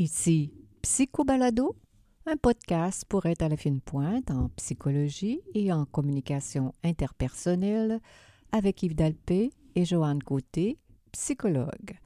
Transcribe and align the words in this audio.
Ici 0.00 0.50
Psychobalado, 0.80 1.76
un 2.24 2.38
podcast 2.38 3.04
pour 3.06 3.26
être 3.26 3.42
à 3.42 3.50
la 3.50 3.58
fine 3.58 3.82
pointe 3.82 4.30
en 4.30 4.48
psychologie 4.56 5.42
et 5.52 5.74
en 5.74 5.84
communication 5.84 6.74
interpersonnelle 6.82 8.00
avec 8.50 8.82
Yves 8.82 8.94
Dalpé 8.94 9.52
et 9.74 9.84
Joanne 9.84 10.22
Côté, 10.22 10.78
psychologue. 11.12 11.98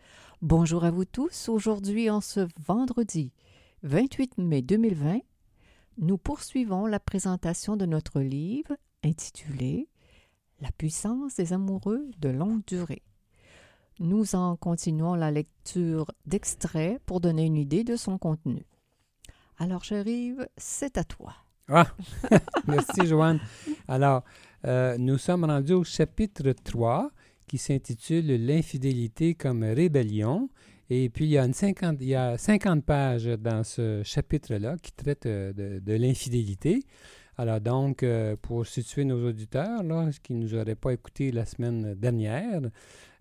Bonjour 0.42 0.82
à 0.82 0.90
vous 0.90 1.04
tous. 1.04 1.48
Aujourd'hui, 1.48 2.10
en 2.10 2.20
ce 2.20 2.48
vendredi 2.66 3.32
28 3.84 4.38
mai 4.38 4.62
2020, 4.62 5.20
nous 5.98 6.18
poursuivons 6.18 6.86
la 6.86 6.98
présentation 6.98 7.76
de 7.76 7.86
notre 7.86 8.20
livre 8.20 8.76
intitulé 9.04 9.88
La 10.60 10.72
puissance 10.72 11.36
des 11.36 11.52
amoureux 11.52 12.10
de 12.18 12.28
longue 12.28 12.64
durée. 12.66 13.04
Nous 14.00 14.34
en 14.34 14.56
continuons 14.56 15.14
la 15.14 15.30
lecture 15.30 16.10
d'extraits 16.26 17.00
pour 17.06 17.20
donner 17.20 17.44
une 17.46 17.56
idée 17.56 17.84
de 17.84 17.94
son 17.94 18.18
contenu. 18.18 18.66
Alors, 19.58 19.84
j'arrive, 19.84 20.48
c'est 20.56 20.98
à 20.98 21.04
toi. 21.04 21.34
Ah, 21.68 21.86
merci 22.66 23.06
Joanne. 23.06 23.40
Alors, 23.86 24.24
euh, 24.66 24.98
nous 24.98 25.16
sommes 25.16 25.44
rendus 25.44 25.74
au 25.74 25.84
chapitre 25.84 26.52
3 26.52 27.10
qui 27.46 27.56
s'intitule 27.56 28.44
L'infidélité 28.44 29.34
comme 29.34 29.62
rébellion. 29.62 30.48
Et 30.90 31.08
puis, 31.08 31.26
il 31.26 31.30
y, 31.30 31.38
a 31.38 31.44
une 31.44 31.54
50, 31.54 31.98
il 32.00 32.08
y 32.08 32.14
a 32.14 32.36
50 32.36 32.84
pages 32.84 33.26
dans 33.26 33.62
ce 33.62 34.02
chapitre-là 34.04 34.76
qui 34.82 34.92
traite 34.92 35.26
euh, 35.26 35.52
de, 35.52 35.78
de 35.78 35.92
l'infidélité. 35.94 36.82
Alors 37.36 37.60
donc, 37.60 38.02
euh, 38.02 38.36
pour 38.40 38.66
situer 38.66 39.04
nos 39.04 39.28
auditeurs, 39.28 39.82
là, 39.82 40.10
qui 40.22 40.34
ne 40.34 40.42
nous 40.42 40.54
auraient 40.54 40.76
pas 40.76 40.92
écoutés 40.92 41.32
la 41.32 41.44
semaine 41.44 41.94
dernière, 41.94 42.60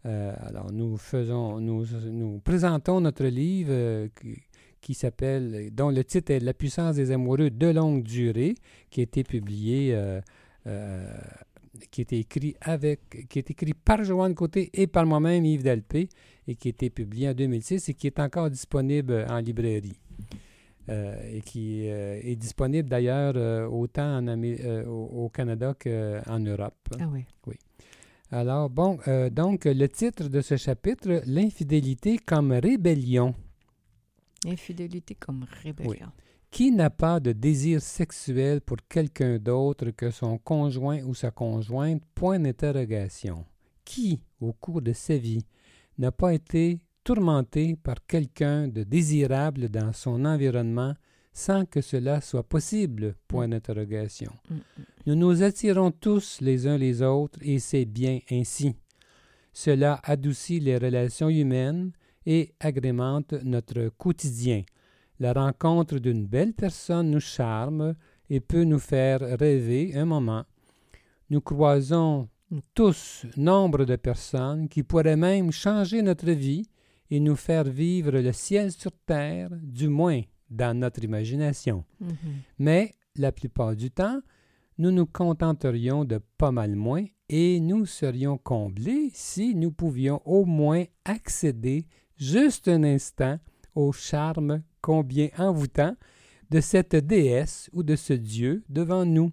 euh, 0.06 0.34
alors 0.42 0.72
nous 0.72 0.98
faisons, 0.98 1.60
nous, 1.60 1.86
nous 2.12 2.40
présentons 2.40 3.00
notre 3.02 3.26
livre 3.26 3.72
euh, 3.72 4.08
qui, 4.20 4.36
qui 4.82 4.94
s'appelle, 4.94 5.70
dont 5.74 5.90
le 5.90 6.04
titre 6.04 6.32
est 6.32 6.40
La 6.40 6.54
puissance 6.54 6.96
des 6.96 7.12
amoureux 7.12 7.50
de 7.50 7.68
longue 7.68 8.04
durée, 8.04 8.56
qui 8.90 9.00
a 9.00 9.04
été 9.04 9.24
publié, 9.24 9.98
qui 11.90 12.02
a 12.02 12.04
été 12.04 12.20
écrit 12.20 12.56
avec, 12.62 13.28
qui 13.30 13.40
est 13.40 13.50
écrit 13.50 13.74
par 13.74 14.04
Joanne 14.04 14.36
Côté 14.36 14.70
et 14.74 14.88
par 14.88 15.06
moi-même 15.06 15.46
Yves 15.46 15.64
Delpé, 15.64 16.10
et 16.48 16.56
qui 16.56 16.68
a 16.68 16.72
été 16.72 16.90
publié 16.90 17.30
en 17.30 17.34
2006 17.34 17.90
et 17.90 17.94
qui 17.94 18.08
est 18.08 18.20
encore 18.20 18.50
disponible 18.50 19.26
en 19.30 19.40
librairie. 19.40 19.98
Euh, 20.90 21.16
et 21.32 21.40
qui 21.40 21.90
euh, 21.90 22.20
est 22.22 22.36
disponible 22.36 22.90
d'ailleurs 22.90 23.36
euh, 23.38 23.66
autant 23.68 24.18
en 24.18 24.28
au, 24.86 25.24
au, 25.24 25.30
Canada 25.30 25.74
qu'en 25.82 26.40
Europe. 26.42 26.76
Ah 27.00 27.06
oui. 27.10 27.24
Oui. 27.48 27.56
Alors, 28.34 28.68
bon, 28.68 28.98
donc 29.32 29.66
le 29.66 29.88
titre 29.88 30.28
de 30.28 30.42
ce 30.42 30.58
chapitre, 30.58 31.22
L'infidélité 31.28 32.18
comme 32.18 32.52
rébellion. 32.52 33.36
L'infidélité 34.44 35.14
comme 35.14 35.46
rébellion. 35.62 35.92
Oui. 35.92 36.00
Qui 36.50 36.72
n'a 36.72 36.90
pas 36.90 37.20
de 37.20 37.32
désir 37.32 37.80
sexuel 37.80 38.62
pour 38.62 38.78
quelqu'un 38.90 39.38
d'autre 39.38 39.92
que 39.92 40.10
son 40.10 40.40
conjoint 40.40 41.04
ou 41.04 41.14
sa 41.14 41.30
conjointe? 41.30 42.02
Point 42.16 42.40
d'interrogation. 42.40 43.46
Qui, 43.86 44.20
au 44.42 44.52
cours 44.52 44.82
de 44.82 44.94
sa 44.94 45.16
vie, 45.16 45.46
n'a 46.00 46.12
pas 46.12 46.34
été 46.34 46.80
tourmenté 47.04 47.76
par 47.76 48.04
quelqu'un 48.08 48.68
de 48.68 48.82
désirable 48.82 49.70
dans 49.70 49.94
son 49.94 50.26
environnement 50.26 50.96
sans 51.34 51.66
que 51.66 51.82
cela 51.82 52.22
soit 52.22 52.48
possible? 52.48 53.16
Point 53.28 53.50
d'interrogation. 53.50 54.32
Mm, 54.50 54.56
Nous 55.08 55.16
nous 55.16 55.44
attirons 55.44 55.92
tous 55.92 56.40
les 56.42 56.68
uns 56.68 56.78
les 56.78 57.02
autres 57.02 57.40
et 57.42 57.60
c'est 57.60 57.86
bien 57.86 58.20
ainsi. 58.32 58.76
Cela 59.52 60.00
adoucit 60.04 60.60
les 60.60 60.78
relations 60.78 61.30
humaines 61.30 61.92
et 62.26 62.54
agrémente 62.60 63.34
notre 63.44 63.90
quotidien. 63.90 64.64
La 65.20 65.34
rencontre 65.34 66.00
d'une 66.00 66.26
belle 66.26 66.54
personne 66.54 67.12
nous 67.12 67.20
charme 67.20 67.96
et 68.30 68.40
peut 68.40 68.64
nous 68.64 68.80
faire 68.80 69.20
rêver 69.40 69.96
un 69.96 70.06
moment. 70.06 70.44
Nous 71.30 71.42
croisons 71.42 72.30
tous 72.74 73.26
nombre 73.38 73.86
de 73.86 73.96
personnes 73.96 74.70
qui 74.70 74.84
pourraient 74.84 75.16
même 75.16 75.52
changer 75.52 76.02
notre 76.02 76.32
vie 76.32 76.68
et 77.10 77.20
nous 77.20 77.36
faire 77.36 77.64
vivre 77.64 78.12
le 78.12 78.32
ciel 78.32 78.72
sur 78.72 78.92
terre, 79.06 79.50
du 79.62 79.88
moins 79.88 80.22
dans 80.50 80.78
notre 80.78 81.04
imagination. 81.04 81.84
Mm 82.00 82.08
-hmm. 82.08 82.14
Mais 82.60 82.96
la 83.16 83.32
plupart 83.32 83.76
du 83.76 83.90
temps, 83.92 84.22
nous 84.78 84.92
nous 84.92 85.06
contenterions 85.06 86.06
de 86.06 86.20
pas 86.38 86.52
mal 86.52 86.76
moins 86.76 87.06
et 87.30 87.60
nous 87.60 87.86
serions 87.86 88.38
comblés 88.38 89.12
si 89.14 89.56
nous 89.56 89.72
pouvions 89.72 90.22
au 90.26 90.46
moins 90.46 90.84
accéder 91.06 91.86
juste 92.18 92.68
un 92.68 92.84
instant 92.84 93.40
au 93.76 93.92
charme 93.92 94.64
combien 94.82 95.30
envoûtant 95.38 95.96
de 96.50 96.60
cette 96.62 96.96
déesse 96.96 97.70
ou 97.74 97.84
de 97.84 97.96
ce 97.96 98.14
Dieu 98.14 98.64
devant 98.70 99.06
nous. 99.06 99.32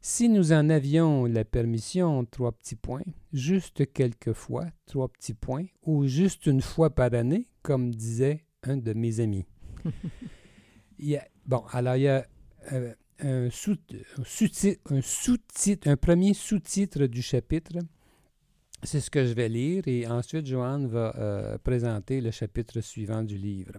Si 0.00 0.28
nous 0.28 0.52
en 0.52 0.70
avions 0.70 1.24
la 1.24 1.44
permission, 1.44 2.24
trois 2.24 2.52
petits 2.52 2.76
points, 2.76 3.02
juste 3.32 3.92
quelques 3.92 4.32
fois, 4.32 4.66
trois 4.86 5.08
petits 5.08 5.34
points, 5.34 5.66
ou 5.82 6.06
juste 6.06 6.46
une 6.46 6.60
fois 6.60 6.90
par 6.90 7.14
année, 7.14 7.48
comme 7.62 7.94
disait 7.94 8.44
un 8.62 8.76
de 8.76 8.92
mes 8.92 9.20
amis. 9.20 9.44
Il 10.98 11.08
y 11.08 11.16
a, 11.16 11.26
bon, 11.46 11.64
alors 11.72 11.96
il 11.96 12.02
y 12.02 12.08
a 12.08 12.26
euh, 12.72 12.94
un 13.20 13.50
sous-titre, 13.50 14.92
un, 14.92 15.00
sous 15.02 15.38
un 15.86 15.96
premier 15.96 16.34
sous-titre 16.34 17.06
du 17.06 17.22
chapitre. 17.22 17.78
C'est 18.82 19.00
ce 19.00 19.10
que 19.10 19.24
je 19.26 19.32
vais 19.32 19.48
lire 19.48 19.82
et 19.86 20.06
ensuite 20.06 20.46
Joanne 20.46 20.86
va 20.86 21.14
euh, 21.16 21.58
présenter 21.58 22.20
le 22.20 22.30
chapitre 22.30 22.80
suivant 22.80 23.22
du 23.22 23.36
livre. 23.36 23.72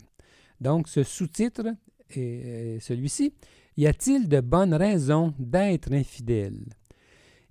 Donc, 0.59 0.89
ce 0.89 1.03
sous-titre 1.03 1.67
est 2.09 2.79
celui-ci. 2.81 3.33
Y 3.77 3.87
a-t-il 3.87 4.27
de 4.27 4.41
bonnes 4.41 4.73
raisons 4.73 5.33
d'être 5.39 5.93
infidèle? 5.93 6.65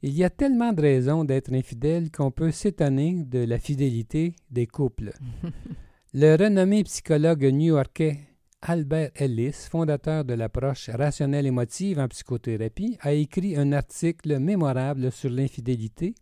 Il 0.02 0.12
y 0.12 0.24
a 0.24 0.30
tellement 0.30 0.72
de 0.72 0.82
raisons 0.82 1.24
d'être 1.24 1.52
infidèle 1.52 2.10
qu'on 2.12 2.30
peut 2.30 2.50
s'étonner 2.50 3.24
de 3.24 3.40
la 3.40 3.58
fidélité 3.58 4.34
des 4.50 4.66
couples. 4.66 5.12
Le 6.14 6.36
renommé 6.36 6.84
psychologue 6.84 7.44
new-yorkais 7.44 8.27
Albert 8.62 9.12
Ellis, 9.14 9.68
fondateur 9.70 10.24
de 10.24 10.34
l'approche 10.34 10.90
rationnelle 10.90 11.46
émotive 11.46 12.00
en 12.00 12.08
psychothérapie, 12.08 12.98
a 13.00 13.12
écrit 13.12 13.56
un 13.56 13.72
article 13.72 14.40
mémorable 14.40 15.12
sur 15.12 15.30
l'infidélité. 15.30 16.14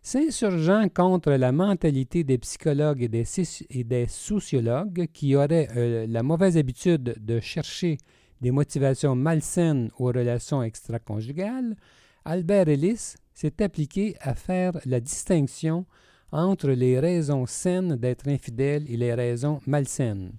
S'insurgeant 0.00 0.88
contre 0.88 1.32
la 1.32 1.50
mentalité 1.50 2.22
des 2.22 2.38
psychologues 2.38 3.02
et 3.02 3.08
des, 3.08 4.06
sociologues 4.06 5.08
qui 5.12 5.34
auraient 5.34 5.68
euh, 5.76 6.06
la 6.08 6.22
mauvaise 6.22 6.56
habitude 6.56 7.16
de 7.18 7.40
chercher 7.40 7.98
des 8.40 8.52
motivations 8.52 9.16
malsaines 9.16 9.90
aux 9.98 10.06
relations 10.06 10.62
extraconjugales, 10.62 11.76
Albert 12.24 12.68
Ellis 12.68 13.16
s'est 13.34 13.60
appliqué 13.60 14.16
à 14.20 14.36
faire 14.36 14.78
la 14.86 15.00
distinction 15.00 15.84
entre 16.30 16.70
les 16.70 17.00
raisons 17.00 17.44
saines 17.44 17.96
d'être 17.96 18.28
infidèle 18.28 18.84
et 18.88 18.96
les 18.96 19.14
raisons 19.14 19.58
malsaines. 19.66 20.32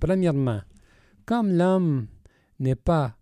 Premièrement, 0.00 0.60
comme 1.24 1.52
l'homme 1.52 2.06
n'est 2.58 2.74
pas 2.74 3.16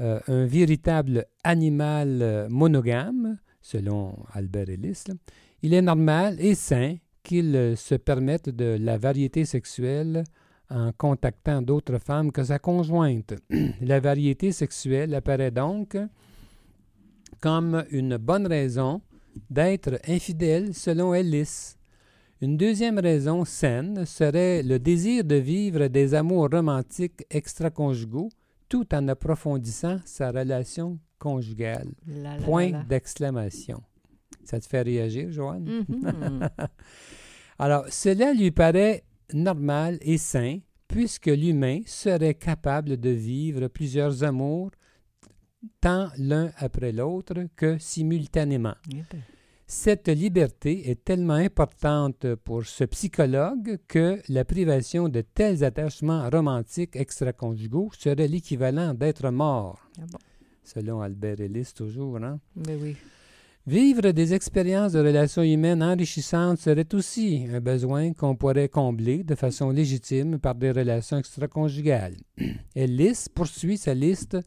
euh, 0.00 0.20
un 0.28 0.46
véritable 0.46 1.26
animal 1.42 2.18
euh, 2.22 2.48
monogame, 2.48 3.38
selon 3.60 4.16
Albert 4.32 4.70
Ellis, 4.70 5.04
il 5.62 5.74
est 5.74 5.82
normal 5.82 6.36
et 6.38 6.54
sain 6.54 6.96
qu'il 7.22 7.54
euh, 7.56 7.76
se 7.76 7.96
permette 7.96 8.48
de 8.48 8.76
la 8.80 8.96
variété 8.96 9.44
sexuelle 9.44 10.24
en 10.70 10.92
contactant 10.92 11.62
d'autres 11.62 11.98
femmes 11.98 12.30
que 12.30 12.44
sa 12.44 12.58
conjointe. 12.58 13.34
La 13.80 14.00
variété 14.00 14.52
sexuelle 14.52 15.14
apparaît 15.14 15.50
donc 15.50 15.96
comme 17.40 17.84
une 17.90 18.18
bonne 18.18 18.46
raison 18.46 19.00
d'être 19.50 19.98
infidèle 20.06 20.74
selon 20.74 21.14
Ellis. 21.14 21.77
Une 22.40 22.56
deuxième 22.56 22.98
raison 23.00 23.44
saine 23.44 24.06
serait 24.06 24.62
le 24.62 24.78
désir 24.78 25.24
de 25.24 25.34
vivre 25.34 25.88
des 25.88 26.14
amours 26.14 26.48
romantiques 26.50 27.26
extra-conjugaux 27.30 28.28
tout 28.68 28.94
en 28.94 29.08
approfondissant 29.08 29.98
sa 30.04 30.30
relation 30.30 30.98
conjugale. 31.18 31.88
La, 32.06 32.36
la, 32.36 32.42
Point 32.44 32.70
la, 32.70 32.82
d'exclamation. 32.84 33.82
Ça 34.44 34.60
te 34.60 34.66
fait 34.66 34.82
réagir, 34.82 35.32
Joanne? 35.32 35.64
Mm 35.64 35.84
-hmm. 35.88 36.48
Alors, 37.58 37.86
cela 37.88 38.32
lui 38.32 38.52
paraît 38.52 39.02
normal 39.34 39.98
et 40.00 40.18
sain, 40.18 40.60
puisque 40.86 41.26
l'humain 41.26 41.80
serait 41.86 42.34
capable 42.34 42.96
de 42.98 43.10
vivre 43.10 43.66
plusieurs 43.68 44.22
amours 44.22 44.70
tant 45.80 46.08
l'un 46.16 46.52
après 46.56 46.92
l'autre 46.92 47.34
que 47.56 47.78
simultanément. 47.78 48.76
Cette 49.70 50.08
liberté 50.08 50.88
est 50.90 51.04
tellement 51.04 51.34
importante 51.34 52.34
pour 52.36 52.64
ce 52.64 52.84
psychologue 52.84 53.78
que 53.86 54.18
la 54.30 54.46
privation 54.46 55.10
de 55.10 55.20
tels 55.20 55.62
attachements 55.62 56.26
romantiques 56.30 56.96
extra-conjugaux 56.96 57.90
serait 57.92 58.28
l'équivalent 58.28 58.94
d'être 58.94 59.28
mort. 59.28 59.78
Ah 59.98 60.06
bon. 60.10 60.18
Selon 60.64 61.02
Albert 61.02 61.42
Ellis, 61.42 61.72
toujours. 61.76 62.16
Hein? 62.16 62.40
Mais 62.56 62.76
oui. 62.76 62.96
Vivre 63.66 64.10
des 64.12 64.32
expériences 64.32 64.92
de 64.92 65.00
relations 65.00 65.42
humaines 65.42 65.82
enrichissantes 65.82 66.60
serait 66.60 66.94
aussi 66.94 67.46
un 67.52 67.60
besoin 67.60 68.14
qu'on 68.14 68.36
pourrait 68.36 68.70
combler 68.70 69.22
de 69.22 69.34
façon 69.34 69.68
légitime 69.68 70.38
par 70.38 70.54
des 70.54 70.70
relations 70.70 71.18
extraconjugales. 71.18 72.16
Ellis 72.74 73.26
poursuit 73.34 73.76
sa 73.76 73.92
liste 73.92 74.38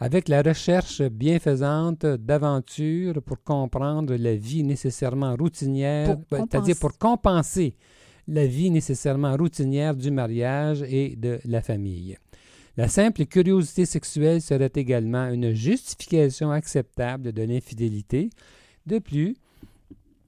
avec 0.00 0.28
la 0.28 0.42
recherche 0.42 1.02
bienfaisante 1.02 2.06
d'aventures 2.06 3.20
pour 3.22 3.42
comprendre 3.42 4.14
la 4.14 4.36
vie 4.36 4.62
nécessairement 4.62 5.34
routinière, 5.36 6.18
Pour 6.28 6.38
c'est-à-dire 6.38 6.76
pour 6.80 6.96
compenser 6.98 7.74
la 8.28 8.46
vie 8.46 8.70
nécessairement 8.70 9.36
routinière 9.36 9.96
du 9.96 10.10
mariage 10.10 10.82
et 10.82 11.16
de 11.16 11.40
la 11.44 11.62
famille. 11.62 12.16
La 12.76 12.86
simple 12.86 13.24
curiosité 13.26 13.86
sexuelle 13.86 14.40
serait 14.40 14.70
également 14.76 15.28
une 15.30 15.52
justification 15.52 16.52
acceptable 16.52 17.32
de 17.32 17.42
l'infidélité. 17.42 18.30
De 18.86 19.00
plus, 19.00 19.34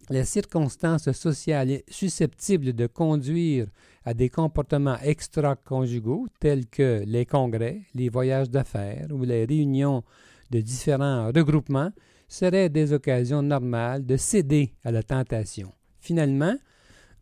les 0.09 0.25
circonstances 0.25 1.13
sociales 1.13 1.83
susceptibles 1.89 2.73
de 2.73 2.89
conduire 2.89 3.67
à 4.05 4.15
des 4.15 4.29
comportements 4.31 4.97
extra-conjugaux 5.03 6.27
tels 6.41 6.67
que 6.67 7.03
les 7.07 7.27
congrès, 7.27 7.83
les 7.95 8.09
voyages 8.09 8.51
d'affaires 8.51 9.09
ou 9.11 9.25
les 9.25 9.45
réunions 9.45 10.03
de 10.51 10.61
différents 10.61 11.27
regroupements 11.27 11.91
seraient 12.29 12.69
des 12.69 12.93
occasions 12.93 13.43
normales 13.43 14.07
de 14.07 14.17
céder 14.17 14.73
à 14.85 14.91
la 14.91 15.03
tentation. 15.03 15.73
Finalement, 15.99 16.55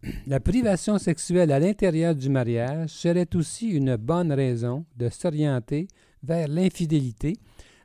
la 0.27 0.39
privation 0.41 0.99
sexuelle 0.99 1.51
à 1.51 1.59
l'intérieur 1.59 2.15
du 2.15 2.29
mariage 2.29 2.91
serait 2.91 3.35
aussi 3.35 3.69
une 3.71 3.97
bonne 3.97 4.33
raison 4.33 4.85
de 4.97 5.09
s'orienter 5.09 5.89
vers 6.23 6.47
l'infidélité 6.49 7.35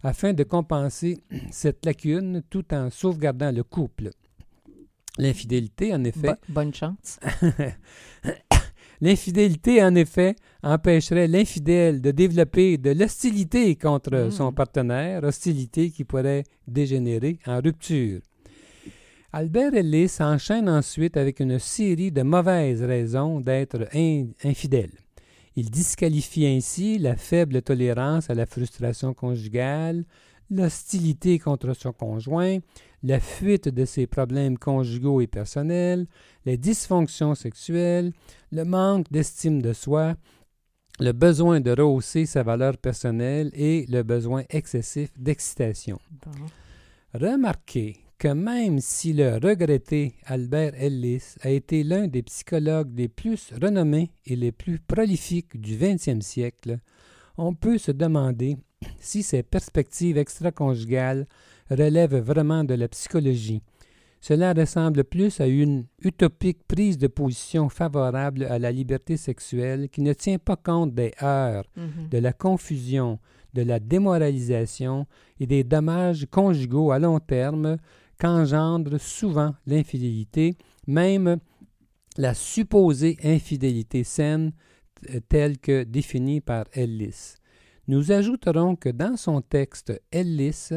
afin 0.04 0.34
de 0.34 0.44
compenser 0.44 1.18
cette 1.51 1.86
lacune 1.86 2.44
tout 2.50 2.72
en 2.74 2.89
sauvegardant 2.89 3.51
le 3.51 3.63
couple. 3.63 4.12
L'infidélité, 5.18 5.94
en 5.94 6.04
effet, 6.04 6.30
Bo- 6.30 6.54
bonne 6.54 6.74
chance. 6.74 7.19
L'infidélité, 9.08 9.84
en 9.84 9.96
effet, 9.96 10.38
empêcherait 10.64 11.28
l'infidèle 11.28 12.00
de 12.00 12.12
développer 12.12 12.78
de 12.78 12.92
l'hostilité 12.92 13.76
contre 13.76 14.16
Mm. 14.28 14.32
son 14.32 14.54
partenaire, 14.54 15.26
hostilité 15.26 15.90
qui 15.92 16.06
pourrait 16.06 16.46
dégénérer 16.70 17.38
en 17.46 17.60
rupture. 17.60 18.22
Albert 19.34 19.74
Ellis 19.74 20.16
enchaîne 20.22 20.70
ensuite 20.70 21.18
avec 21.18 21.42
une 21.42 21.60
série 21.60 22.14
de 22.14 22.22
mauvaises 22.22 22.82
raisons 22.82 23.42
d'être 23.42 23.90
in- 23.94 24.28
infidèle. 24.46 24.92
Il 25.58 25.70
disqualifie 25.70 26.46
ainsi 26.46 26.98
la 26.98 27.18
faible 27.18 27.62
tolérance 27.62 28.30
à 28.30 28.36
la 28.36 28.46
frustration 28.46 29.14
conjugale, 29.14 30.06
l'hostilité 30.50 31.40
contre 31.40 31.74
son 31.76 31.92
conjoint, 31.92 32.60
la 33.04 33.20
fuite 33.20 33.68
de 33.68 33.86
ses 33.86 34.08
problèmes 34.08 34.58
conjugaux 34.58 35.22
et 35.22 35.28
personnels, 35.28 36.08
les 36.46 36.58
dysfonctions 36.58 37.36
sexuelles, 37.36 38.14
le 38.52 38.64
manque 38.64 39.12
d'estime 39.12 39.62
de 39.62 39.74
soi, 39.74 40.16
le 41.00 41.12
besoin 41.12 41.60
de 41.60 41.72
rehausser 41.72 42.26
sa 42.26 42.44
valeur 42.44 42.78
personnelle 42.78 43.52
et 43.54 43.86
le 43.90 44.04
besoin 44.04 44.44
excessif 44.50 45.10
d'excitation. 45.18 46.00
Bon. 46.26 46.32
Remarquez 47.14 47.98
que 48.18 48.30
même 48.30 48.80
si 48.80 49.12
le 49.12 49.34
regretté 49.34 50.16
Albert 50.26 50.74
Ellis 50.76 51.36
a 51.42 51.50
été 51.50 51.84
l'un 51.84 52.08
des 52.08 52.24
psychologues 52.24 52.94
les 52.96 53.10
plus 53.10 53.52
renommés 53.62 54.12
et 54.26 54.36
les 54.36 54.52
plus 54.52 54.80
prolifiques 54.80 55.60
du 55.60 55.78
XXe 55.78 56.26
siècle, 56.26 56.80
on 57.38 57.54
peut 57.54 57.78
se 57.78 57.92
demander 57.92 58.58
si 59.00 59.24
ces 59.24 59.44
perspectives 59.44 60.18
extraconjugales 60.18 61.26
relèvent 61.70 62.18
vraiment 62.18 62.64
de 62.64 62.74
la 62.74 62.88
psychologie. 62.88 63.62
Cela 64.22 64.54
ressemble 64.54 65.04
plus 65.04 65.42
à 65.42 65.48
une 65.48 65.86
utopique 66.02 66.64
prise 66.66 66.98
de 66.98 67.08
position 67.08 67.68
favorable 67.68 68.46
à 68.46 68.58
la 68.58 68.72
liberté 68.72 69.18
sexuelle 69.18 69.90
qui 69.90 70.02
ne 70.02 70.14
tient 70.14 70.38
pas 70.40 70.56
compte 70.56 70.94
des 70.94 71.12
heures, 71.22 71.66
Mhm. 71.76 72.08
de 72.10 72.18
la 72.20 72.32
confusion, 72.32 73.20
de 73.54 73.64
la 73.64 73.80
démoralisation 73.80 75.06
et 75.40 75.46
des 75.46 75.64
dommages 75.66 76.26
conjugaux 76.32 76.92
à 76.92 77.00
long 77.00 77.20
terme 77.20 77.78
qu'engendre 78.18 78.98
souvent 78.98 79.54
l'infidélité, 79.68 80.56
même 80.88 81.38
la 82.18 82.34
supposée 82.34 83.18
infidélité 83.24 84.04
saine 84.06 84.54
telle 85.28 85.58
que 85.58 85.84
définie 85.84 86.40
par 86.40 86.64
Ellis. 86.74 87.36
Nous 87.88 88.12
ajouterons 88.12 88.76
que 88.76 88.90
dans 88.90 89.18
son 89.18 89.42
texte, 89.42 90.02
Ellis 90.12 90.70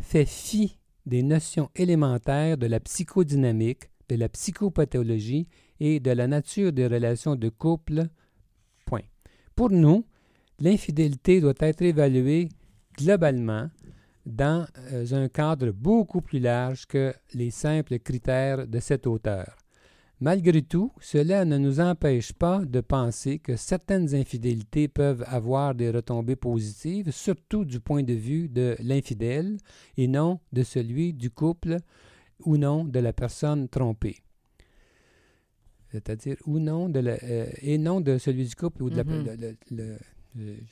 fait 0.00 0.24
fi 0.24 0.78
des 1.06 1.22
notions 1.22 1.70
élémentaires 1.74 2.56
de 2.56 2.66
la 2.66 2.80
psychodynamique, 2.80 3.90
de 4.08 4.16
la 4.16 4.28
psychopathologie 4.28 5.48
et 5.80 6.00
de 6.00 6.10
la 6.10 6.26
nature 6.26 6.72
des 6.72 6.86
relations 6.86 7.36
de 7.36 7.48
couple. 7.48 8.08
Pour 9.58 9.70
nous, 9.70 10.04
l'infidélité 10.60 11.40
doit 11.40 11.52
être 11.58 11.82
évaluée 11.82 12.48
globalement 12.96 13.68
dans 14.24 14.66
euh, 14.92 15.04
un 15.10 15.28
cadre 15.28 15.72
beaucoup 15.72 16.20
plus 16.20 16.38
large 16.38 16.86
que 16.86 17.12
les 17.34 17.50
simples 17.50 17.98
critères 17.98 18.68
de 18.68 18.78
cet 18.78 19.08
auteur. 19.08 19.56
Malgré 20.20 20.62
tout, 20.62 20.92
cela 21.00 21.44
ne 21.44 21.58
nous 21.58 21.78
empêche 21.78 22.32
pas 22.32 22.64
de 22.64 22.80
penser 22.80 23.38
que 23.38 23.54
certaines 23.54 24.14
infidélités 24.16 24.88
peuvent 24.88 25.24
avoir 25.28 25.76
des 25.76 25.90
retombées 25.90 26.34
positives, 26.34 27.12
surtout 27.12 27.64
du 27.64 27.78
point 27.78 28.02
de 28.02 28.14
vue 28.14 28.48
de 28.48 28.76
l'infidèle 28.80 29.58
et 29.96 30.08
non 30.08 30.40
de 30.52 30.64
celui 30.64 31.12
du 31.14 31.30
couple 31.30 31.76
ou 32.40 32.56
non 32.56 32.84
de 32.84 32.98
la 32.98 33.12
personne 33.12 33.68
trompée. 33.68 34.16
C'est-à-dire 35.92 36.36
ou 36.46 36.58
non 36.58 36.88
de 36.88 36.98
la, 36.98 37.12
euh, 37.22 37.46
et 37.62 37.78
non 37.78 38.00
de 38.00 38.18
celui 38.18 38.44
du 38.46 38.56
couple 38.56 38.82
ou 38.82 38.90
de 38.90 38.96
la- 38.96 39.04
Mhm. 39.04 39.24
le- 39.24 39.36
le- 39.36 39.56
le- 39.70 39.98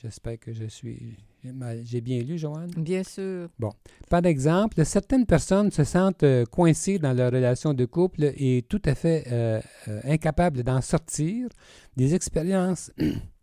J'espère 0.01 0.39
que 0.39 0.53
je 0.53 0.65
suis. 0.65 1.17
j'ai 1.83 2.01
bien 2.01 2.21
lu, 2.21 2.37
Joanne. 2.37 2.71
Bien 2.77 3.03
sûr. 3.03 3.49
Par 4.09 4.25
exemple, 4.25 4.85
certaines 4.85 5.25
personnes 5.25 5.71
se 5.71 5.83
sentent 5.83 6.23
euh, 6.23 6.45
coincées 6.45 6.99
dans 6.99 7.13
leur 7.13 7.31
relation 7.31 7.73
de 7.73 7.85
couple 7.85 8.31
et 8.37 8.65
tout 8.69 8.81
à 8.85 8.95
fait 8.95 9.25
euh, 9.31 9.59
euh, 9.87 9.99
incapables 10.05 10.63
d'en 10.63 10.81
sortir. 10.81 11.49
Des 11.95 12.15
expériences, 12.15 12.91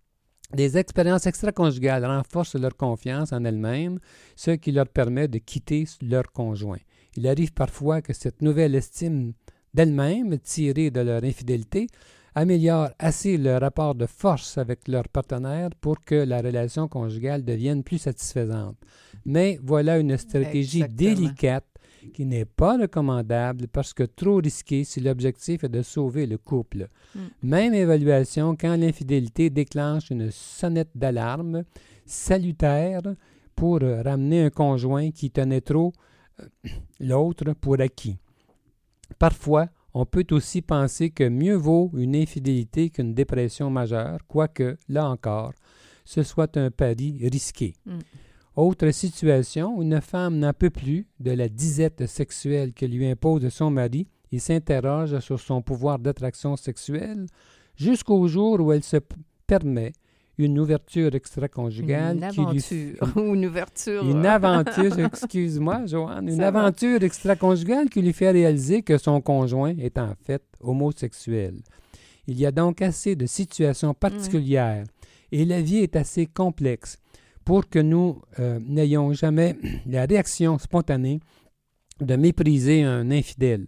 des 0.55 0.79
expériences 0.79 1.27
extra-conjugales 1.27 2.07
renforcent 2.07 2.57
leur 2.57 2.77
confiance 2.77 3.33
en 3.33 3.45
elles-mêmes, 3.45 3.99
ce 4.37 4.53
qui 4.53 4.73
leur 4.73 4.89
permet 4.89 5.29
de 5.29 5.39
quitter 5.39 5.85
leur 6.01 6.31
conjoint. 6.33 6.81
Il 7.17 7.29
arrive 7.29 7.53
parfois 7.53 8.03
que 8.03 8.13
cette 8.13 8.41
nouvelle 8.41 8.75
estime 8.75 9.35
d'elles-mêmes, 9.75 10.39
tirée 10.39 10.91
de 10.91 11.01
leur 11.01 11.23
infidélité, 11.23 11.89
améliore 12.35 12.91
assez 12.99 13.37
le 13.37 13.59
rapport 13.59 13.95
de 13.95 14.07
force 14.07 14.59
avec 14.59 14.89
leur 14.89 15.09
partenaire 15.09 15.71
pour 15.81 16.01
que 16.01 16.15
la 16.15 16.41
relation 16.41 16.89
conjugale 16.89 17.45
devienne 17.45 17.85
plus 17.85 17.99
satisfaisante. 17.99 18.77
Mais 19.25 19.59
voilà 19.63 19.99
une 19.99 20.17
stratégie 20.17 20.83
Exactement. 20.83 21.15
délicate 21.15 21.67
qui 22.13 22.27
n'est 22.27 22.45
pas 22.45 22.77
recommandable 22.77 23.69
parce 23.69 23.95
que 23.95 24.03
trop 24.03 24.37
risquée 24.37 24.85
si 24.85 25.01
l'objectif 25.01 25.65
est 25.65 25.69
de 25.69 25.83
sauver 25.83 26.27
le 26.27 26.37
couple. 26.37 26.89
Mm. 27.15 27.21
Même 27.43 27.75
évaluation 27.75 28.57
quand 28.57 28.77
l'infidélité 28.77 29.49
déclenche 29.49 30.11
une 30.11 30.31
sonnette 30.31 30.91
d'alarme 30.95 31.65
salutaire 32.05 33.03
pour 33.57 33.81
ramener 33.81 34.45
un 34.45 34.51
conjoint 34.51 35.11
qui 35.11 35.31
tenait 35.31 35.61
trop 35.61 35.93
euh, 36.41 36.45
l'autre 37.01 37.53
pour 37.55 37.81
acquis. 37.81 38.19
Parfois, 39.19 39.69
on 39.95 40.05
peut 40.05 40.27
aussi 40.33 40.61
penser 40.61 41.11
que 41.11 41.29
mieux 41.29 41.55
vaut 41.55 41.91
une 41.95 42.17
infidélité 42.17 42.91
qu'une 42.91 43.15
dépression 43.15 43.71
majeure, 43.71 44.19
quoique, 44.27 44.77
là 44.89 45.09
encore, 45.09 45.53
ce 46.05 46.23
soit 46.23 46.57
un 46.57 46.71
pari 46.71 47.27
risqué. 47.31 47.75
Mm. 47.87 47.99
Autre 48.57 48.91
situation, 48.91 49.81
une 49.81 50.01
femme 50.01 50.39
n'en 50.39 50.53
peut 50.53 50.71
plus 50.71 51.07
de 51.21 51.31
la 51.31 51.49
disette 51.49 52.07
sexuelle 52.07 52.73
que 52.73 52.87
lui 52.87 53.07
impose 53.09 53.49
son 53.49 53.71
mari 53.71 54.09
et 54.31 54.39
s'interroge 54.39 55.19
sur 55.21 55.41
son 55.41 55.63
pouvoir 55.63 55.99
d'attraction 55.99 56.57
sexuelle 56.57 57.27
jusqu'au 57.77 58.27
jour 58.29 58.61
où 58.61 58.73
elle 58.73 58.85
se 58.85 58.99
permet 59.47 59.93
une 60.39 60.59
ouverture 60.59 61.15
extra-conjugale 61.15 62.17
Une 62.17 62.29
qui 62.31 62.41
lui 62.41 62.47
aventure 62.47 63.17
ou 63.17 63.35
une 63.35 63.47
ouverture. 63.47 64.05
une 64.09 64.27
aventure, 64.27 64.99
excuse-moi, 64.99 65.87
Joanne, 65.87 66.29
une 66.29 66.37
Ça 66.37 66.51
va. 66.51 66.61
aventure 66.61 67.03
extra-conjugale 67.03 67.89
qui 67.89 68.03
lui 68.03 68.13
fait 68.13 68.31
réaliser 68.31 68.83
que 68.83 68.99
son 68.99 69.21
conjoint 69.21 69.75
est 69.79 69.99
en 69.99 70.15
fait 70.25 70.43
homosexuel. 70.61 71.57
Il 72.27 72.39
y 72.39 72.47
a 72.47 72.51
donc 72.51 72.83
assez 72.83 73.17
de 73.17 73.27
situations 73.27 73.95
particulières 73.95 74.85
et 75.31 75.45
la 75.45 75.61
vie 75.61 75.79
est 75.79 75.97
assez 75.97 76.27
complexe 76.27 76.99
pour 77.45 77.69
que 77.69 77.79
nous 77.79 78.21
euh, 78.39 78.59
n'ayons 78.67 79.13
jamais 79.13 79.57
la 79.87 80.07
réaction 80.07 80.59
spontanée 80.59 81.21
de 82.01 82.17
mépriser 82.17 82.83
un 82.83 83.11
infidèle. 83.11 83.67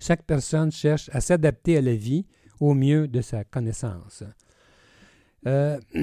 Chaque 0.00 0.24
personne 0.24 0.72
cherche 0.72 1.10
à 1.12 1.20
s'adapter 1.20 1.76
à 1.76 1.80
la 1.82 1.94
vie 1.94 2.24
au 2.60 2.74
mieux 2.74 3.06
de 3.06 3.20
sa 3.20 3.44
connaissance. 3.44 4.24
Euh, 5.46 5.78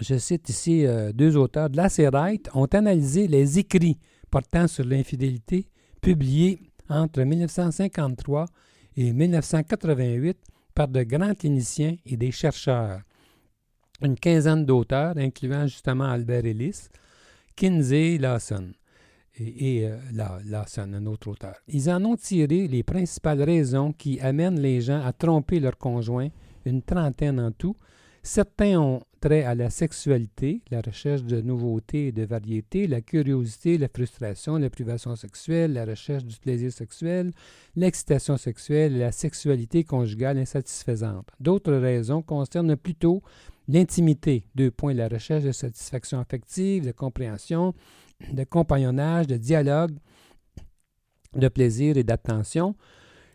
je 0.00 0.18
cite 0.18 0.48
ici 0.48 0.86
euh, 0.86 1.12
deux 1.12 1.36
auteurs. 1.36 1.68
Et 1.98 2.08
Wright 2.08 2.48
ont 2.54 2.66
analysé 2.66 3.26
les 3.26 3.58
écrits 3.58 3.98
portant 4.30 4.66
sur 4.66 4.84
l'infidélité, 4.84 5.66
publié 6.00 6.58
entre 6.88 7.22
1953 7.22 8.46
et 8.96 9.12
1988 9.12 10.38
par 10.74 10.88
de 10.88 11.02
grands 11.02 11.34
cliniciens 11.34 11.96
et 12.06 12.16
des 12.16 12.30
chercheurs. 12.30 13.02
Une 14.00 14.16
quinzaine 14.18 14.64
d'auteurs, 14.64 15.16
incluant 15.16 15.66
justement 15.66 16.04
Albert 16.04 16.46
Ellis, 16.46 16.88
Kinsey 17.54 18.18
Lawson 18.18 18.72
et, 19.38 19.86
euh, 19.86 19.96
Lawson, 20.44 20.92
un 20.94 21.06
autre 21.06 21.28
auteur. 21.28 21.54
Ils 21.68 21.90
en 21.90 22.04
ont 22.04 22.16
tiré 22.16 22.66
les 22.68 22.82
principales 22.82 23.42
raisons 23.42 23.92
qui 23.92 24.20
amènent 24.20 24.60
les 24.60 24.80
gens 24.80 25.02
à 25.04 25.12
tromper 25.12 25.60
leur 25.60 25.78
conjoint, 25.78 26.28
une 26.66 26.82
trentaine 26.82 27.40
en 27.40 27.52
tout. 27.52 27.76
Certains 28.22 28.78
ont 28.78 29.02
trait 29.20 29.42
à 29.42 29.54
la 29.54 29.68
sexualité, 29.68 30.62
la 30.70 30.80
recherche 30.80 31.24
de 31.24 31.40
nouveautés 31.40 32.08
et 32.08 32.12
de 32.12 32.24
variétés, 32.24 32.86
la 32.86 33.00
curiosité, 33.00 33.78
la 33.78 33.88
frustration, 33.88 34.58
la 34.58 34.70
privation 34.70 35.16
sexuelle, 35.16 35.72
la 35.72 35.84
recherche 35.84 36.24
du 36.24 36.36
plaisir 36.36 36.72
sexuel, 36.72 37.32
l'excitation 37.74 38.36
sexuelle 38.36 38.94
et 38.96 39.00
la 39.00 39.12
sexualité 39.12 39.82
conjugale 39.82 40.38
insatisfaisante. 40.38 41.28
D'autres 41.40 41.74
raisons 41.74 42.22
concernent 42.22 42.76
plutôt 42.76 43.22
l'intimité, 43.68 44.44
deux 44.54 44.70
points, 44.70 44.94
la 44.94 45.08
recherche 45.08 45.44
de 45.44 45.52
satisfaction 45.52 46.20
affective, 46.20 46.84
de 46.84 46.92
compréhension, 46.92 47.74
de 48.32 48.44
compagnonnage, 48.44 49.26
de 49.26 49.36
dialogue, 49.36 49.96
de 51.34 51.48
plaisir 51.48 51.96
et 51.96 52.04
d'attention. 52.04 52.76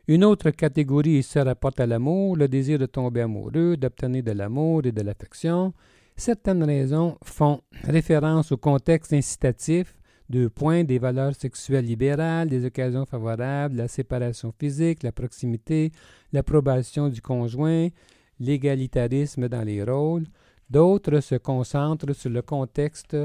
Une 0.09 0.23
autre 0.23 0.51
catégorie 0.51 1.21
se 1.21 1.37
rapporte 1.39 1.81
à 1.81 1.85
l'amour, 1.85 2.37
le 2.37 2.47
désir 2.47 2.79
de 2.79 2.85
tomber 2.85 3.19
amoureux, 3.21 3.75
d'obtenir 3.75 4.23
de 4.23 4.31
l'amour 4.31 4.85
et 4.85 4.93
de 4.93 5.01
l'affection. 5.01 5.73
Certaines 6.15 6.63
raisons 6.63 7.17
font 7.25 7.59
référence 7.83 8.53
au 8.53 8.57
contexte 8.57 9.11
incitatif, 9.11 9.99
deux 10.29 10.49
points, 10.49 10.85
des 10.85 10.97
valeurs 10.97 11.35
sexuelles 11.35 11.83
libérales, 11.83 12.47
des 12.47 12.63
occasions 12.63 13.05
favorables, 13.05 13.75
la 13.75 13.89
séparation 13.89 14.53
physique, 14.57 15.03
la 15.03 15.11
proximité, 15.11 15.91
l'approbation 16.31 17.09
du 17.09 17.21
conjoint, 17.21 17.89
l'égalitarisme 18.39 19.49
dans 19.49 19.63
les 19.63 19.83
rôles. 19.83 20.27
D'autres 20.69 21.19
se 21.19 21.35
concentrent 21.35 22.15
sur 22.15 22.29
le 22.29 22.41
contexte 22.41 23.17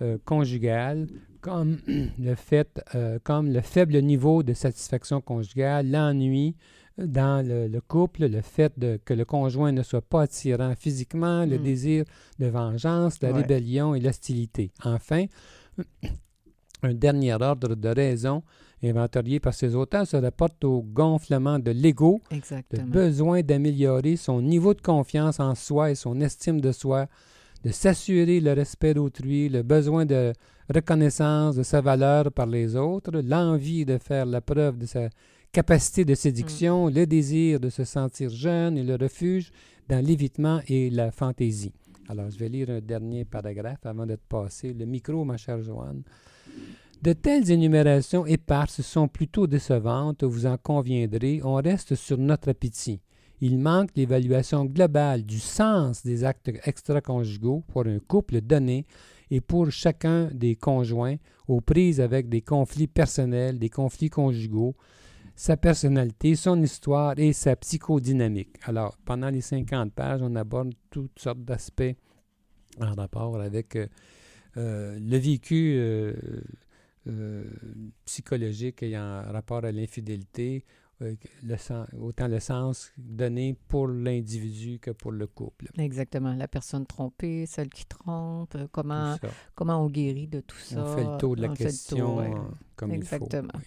euh, 0.00 0.18
conjugal, 0.24 1.08
comme 1.42 1.78
le 2.18 2.34
fait, 2.34 2.80
euh, 2.94 3.18
comme 3.22 3.52
le 3.52 3.60
faible 3.60 3.98
niveau 3.98 4.42
de 4.42 4.54
satisfaction 4.54 5.20
conjugale, 5.20 5.90
l'ennui 5.90 6.56
dans 6.96 7.46
le, 7.46 7.80
couple, 7.80 8.26
le 8.26 8.40
fait 8.42 8.78
de, 8.78 8.98
que 9.04 9.14
le 9.14 9.24
conjoint 9.24 9.72
ne 9.72 9.82
soit 9.82 10.02
pas 10.02 10.22
attirant 10.22 10.74
physiquement, 10.74 11.44
le 11.44 11.58
mm. 11.58 11.62
désir 11.62 12.04
de 12.38 12.46
vengeance, 12.46 13.20
la 13.22 13.32
rébellion 13.32 13.94
et 13.94 14.00
l'hostilité. 14.00 14.70
Enfin, 14.84 15.26
un 16.82 16.94
dernier 16.94 17.34
ordre 17.34 17.74
de 17.74 17.88
raison 17.88 18.42
inventorié 18.84 19.38
par 19.40 19.54
ces 19.54 19.74
auteurs 19.74 20.06
se 20.06 20.16
rapporte 20.16 20.64
au 20.64 20.82
gonflement 20.82 21.58
de 21.58 21.70
l'ego, 21.70 22.20
le 22.30 22.82
besoin 22.82 23.42
d'améliorer 23.42 24.16
son 24.16 24.42
niveau 24.42 24.74
de 24.74 24.80
confiance 24.80 25.38
en 25.40 25.54
soi 25.54 25.92
et 25.92 25.94
son 25.94 26.20
estime 26.20 26.60
de 26.60 26.72
soi, 26.72 27.06
de 27.64 27.70
s'assurer 27.70 28.40
le 28.40 28.52
respect 28.52 28.94
d'autrui, 28.94 29.48
le 29.48 29.62
besoin 29.62 30.04
de 30.04 30.32
reconnaissance 30.72 31.56
de 31.56 31.62
sa 31.62 31.80
valeur 31.80 32.32
par 32.32 32.46
les 32.46 32.76
autres, 32.76 33.12
l'envie 33.20 33.84
de 33.84 33.98
faire 33.98 34.26
la 34.26 34.40
preuve 34.40 34.78
de 34.78 34.86
sa 34.86 35.08
capacité 35.52 36.04
de 36.04 36.14
séduction, 36.14 36.86
mm. 36.88 36.94
le 36.94 37.06
désir 37.06 37.60
de 37.60 37.68
se 37.68 37.84
sentir 37.84 38.30
jeune 38.30 38.78
et 38.78 38.82
le 38.82 38.96
refuge 38.96 39.52
dans 39.88 40.04
l'évitement 40.04 40.60
et 40.66 40.90
la 40.90 41.10
fantaisie. 41.10 41.72
Alors, 42.08 42.30
je 42.30 42.38
vais 42.38 42.48
lire 42.48 42.70
un 42.70 42.80
dernier 42.80 43.24
paragraphe 43.24 43.84
avant 43.86 44.06
de 44.06 44.16
te 44.16 44.20
passer 44.28 44.72
le 44.72 44.84
micro, 44.86 45.24
ma 45.24 45.36
chère 45.36 45.62
Joanne. 45.62 46.02
De 47.02 47.12
telles 47.12 47.50
énumérations 47.50 48.26
éparses 48.26 48.80
sont 48.80 49.08
plutôt 49.08 49.46
décevantes, 49.46 50.22
vous 50.24 50.46
en 50.46 50.56
conviendrez, 50.56 51.40
on 51.42 51.54
reste 51.54 51.94
sur 51.94 52.16
notre 52.18 52.50
appétit. 52.50 53.00
Il 53.44 53.58
manque 53.58 53.90
l'évaluation 53.96 54.66
globale 54.66 55.24
du 55.24 55.40
sens 55.40 56.04
des 56.04 56.22
actes 56.22 56.48
extra-conjugaux 56.64 57.64
pour 57.66 57.84
un 57.86 57.98
couple 57.98 58.40
donné 58.40 58.86
et 59.32 59.40
pour 59.40 59.68
chacun 59.72 60.30
des 60.32 60.54
conjoints 60.54 61.16
aux 61.48 61.60
prises 61.60 62.00
avec 62.00 62.28
des 62.28 62.40
conflits 62.40 62.86
personnels, 62.86 63.58
des 63.58 63.68
conflits 63.68 64.10
conjugaux, 64.10 64.76
sa 65.34 65.56
personnalité, 65.56 66.36
son 66.36 66.62
histoire 66.62 67.18
et 67.18 67.32
sa 67.32 67.56
psychodynamique. 67.56 68.60
Alors, 68.62 68.96
pendant 69.04 69.28
les 69.28 69.40
50 69.40 69.92
pages, 69.92 70.20
on 70.22 70.36
aborde 70.36 70.74
toutes 70.88 71.18
sortes 71.18 71.44
d'aspects 71.44 71.96
en 72.80 72.94
rapport 72.94 73.40
avec 73.40 73.74
euh, 73.74 73.88
euh, 74.56 74.96
le 75.00 75.16
vécu 75.16 75.74
euh, 77.08 77.44
psychologique 78.04 78.84
ayant 78.84 79.22
rapport 79.32 79.64
à 79.64 79.72
l'infidélité, 79.72 80.64
le 81.02 82.00
autant 82.00 82.28
le 82.28 82.40
sens 82.40 82.92
donné 82.96 83.56
pour 83.68 83.88
l'individu 83.88 84.78
que 84.78 84.90
pour 84.90 85.12
le 85.12 85.26
couple. 85.26 85.68
Exactement. 85.78 86.34
La 86.34 86.48
personne 86.48 86.86
trompée, 86.86 87.46
celle 87.46 87.68
qui 87.68 87.84
trompe, 87.86 88.54
euh, 88.54 88.66
comment, 88.70 89.16
comment 89.54 89.84
on 89.84 89.90
guérit 89.90 90.28
de 90.28 90.40
tout 90.40 90.58
ça? 90.58 90.84
On 90.84 90.96
fait 90.96 91.04
le 91.04 91.18
tour 91.18 91.36
de 91.36 91.42
la 91.42 91.48
question 91.48 92.50
comme 92.76 92.92
il 92.92 93.04
faut. 93.04 93.16
Exactement. 93.16 93.60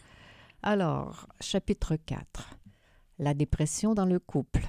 Alors, 0.63 1.27
chapitre 1.39 1.96
4. 1.96 2.58
La 3.20 3.34
dépression 3.34 3.94
dans 3.94 4.06
le 4.06 4.20
couple. 4.20 4.65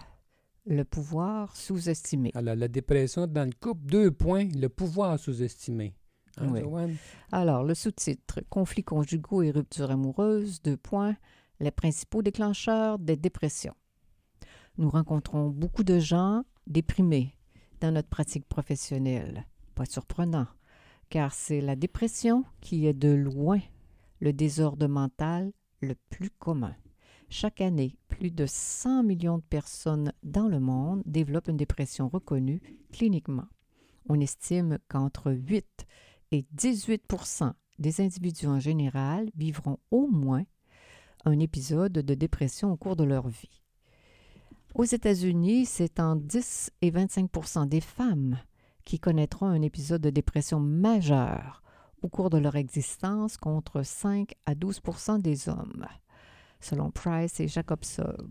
Le 0.67 0.85
pouvoir 0.85 1.57
sous-estimé. 1.57 2.33
Alors, 2.35 2.57
la 2.57 2.69
dépression 2.69 3.27
dans 3.27 3.45
le 3.45 3.53
couple, 3.59 3.87
deux 3.87 4.11
points, 4.11 4.49
le 4.55 4.69
pouvoir 4.69 5.19
sous-estimé. 5.19 5.95
Hein, 6.39 6.53
Alors, 7.33 7.65
le 7.65 7.75
sous-titre 7.75 8.43
Conflits 8.51 8.85
conjugaux 8.85 9.43
et 9.43 9.51
ruptures 9.51 9.91
amoureuses, 9.91 10.61
deux 10.63 10.77
points 10.77 11.17
les 11.61 11.71
principaux 11.71 12.23
déclencheurs 12.23 12.99
des 12.99 13.17
dépressions. 13.17 13.75
Nous 14.79 14.91
rencontrons 14.91 15.49
beaucoup 15.49 15.85
de 15.85 15.99
gens 15.99 16.43
déprimés 16.67 17.35
dans 17.81 17.93
notre 17.93 18.09
pratique 18.09 18.47
professionnelle. 18.47 19.47
Pas 19.75 19.87
surprenant, 19.87 20.47
car 21.11 21.33
c'est 21.33 21.61
la 21.61 21.77
dépression 21.77 22.45
qui 22.61 22.87
est 22.87 22.95
de 22.95 23.11
loin 23.11 23.61
le 24.21 24.33
désordre 24.33 24.87
mental 24.87 25.53
le 25.81 25.95
plus 26.11 26.31
commun. 26.31 26.75
Chaque 27.29 27.61
année, 27.61 27.99
plus 28.09 28.31
de 28.31 28.47
100 28.47 29.03
millions 29.03 29.39
de 29.39 29.43
personnes 29.43 30.13
dans 30.23 30.49
le 30.49 30.61
monde 30.61 31.03
développent 31.07 31.49
une 31.49 31.57
dépression 31.57 32.09
reconnue 32.09 32.63
cliniquement. 32.93 33.47
On 34.09 34.21
estime 34.21 34.79
qu'entre 34.89 35.33
8 35.33 35.87
et 36.31 36.47
18% 36.57 37.53
des 37.79 38.01
individus 38.01 38.47
en 38.47 38.61
général 38.61 39.29
vivront 39.35 39.79
au 39.91 40.07
moins 40.07 40.45
un 41.27 41.41
épisode 41.41 41.93
de 41.93 42.15
dépression 42.15 42.73
au 42.73 42.77
cours 42.77 42.97
de 42.97 43.05
leur 43.05 43.29
vie. 43.29 43.63
Aux 44.75 44.85
États-Unis, 44.85 45.67
c'est 45.67 46.01
en 46.01 46.17
10 46.17 46.71
et 46.83 46.91
25% 46.91 47.69
des 47.69 47.81
femmes 47.81 48.39
qui 48.85 49.01
connaîtront 49.01 49.47
un 49.47 49.63
épisode 49.63 50.01
de 50.01 50.11
dépression 50.11 50.61
majeur 50.61 51.63
au 52.03 52.09
cours 52.09 52.31
de 52.31 52.39
leur 52.39 52.57
existence 52.57 53.37
contre 53.37 53.83
5 53.83 54.35
à 54.47 54.55
12% 54.55 55.21
des 55.21 55.49
hommes, 55.49 55.87
selon 56.61 56.91
Price 56.91 57.41
et 57.41 57.49
Jacobson 57.49 58.31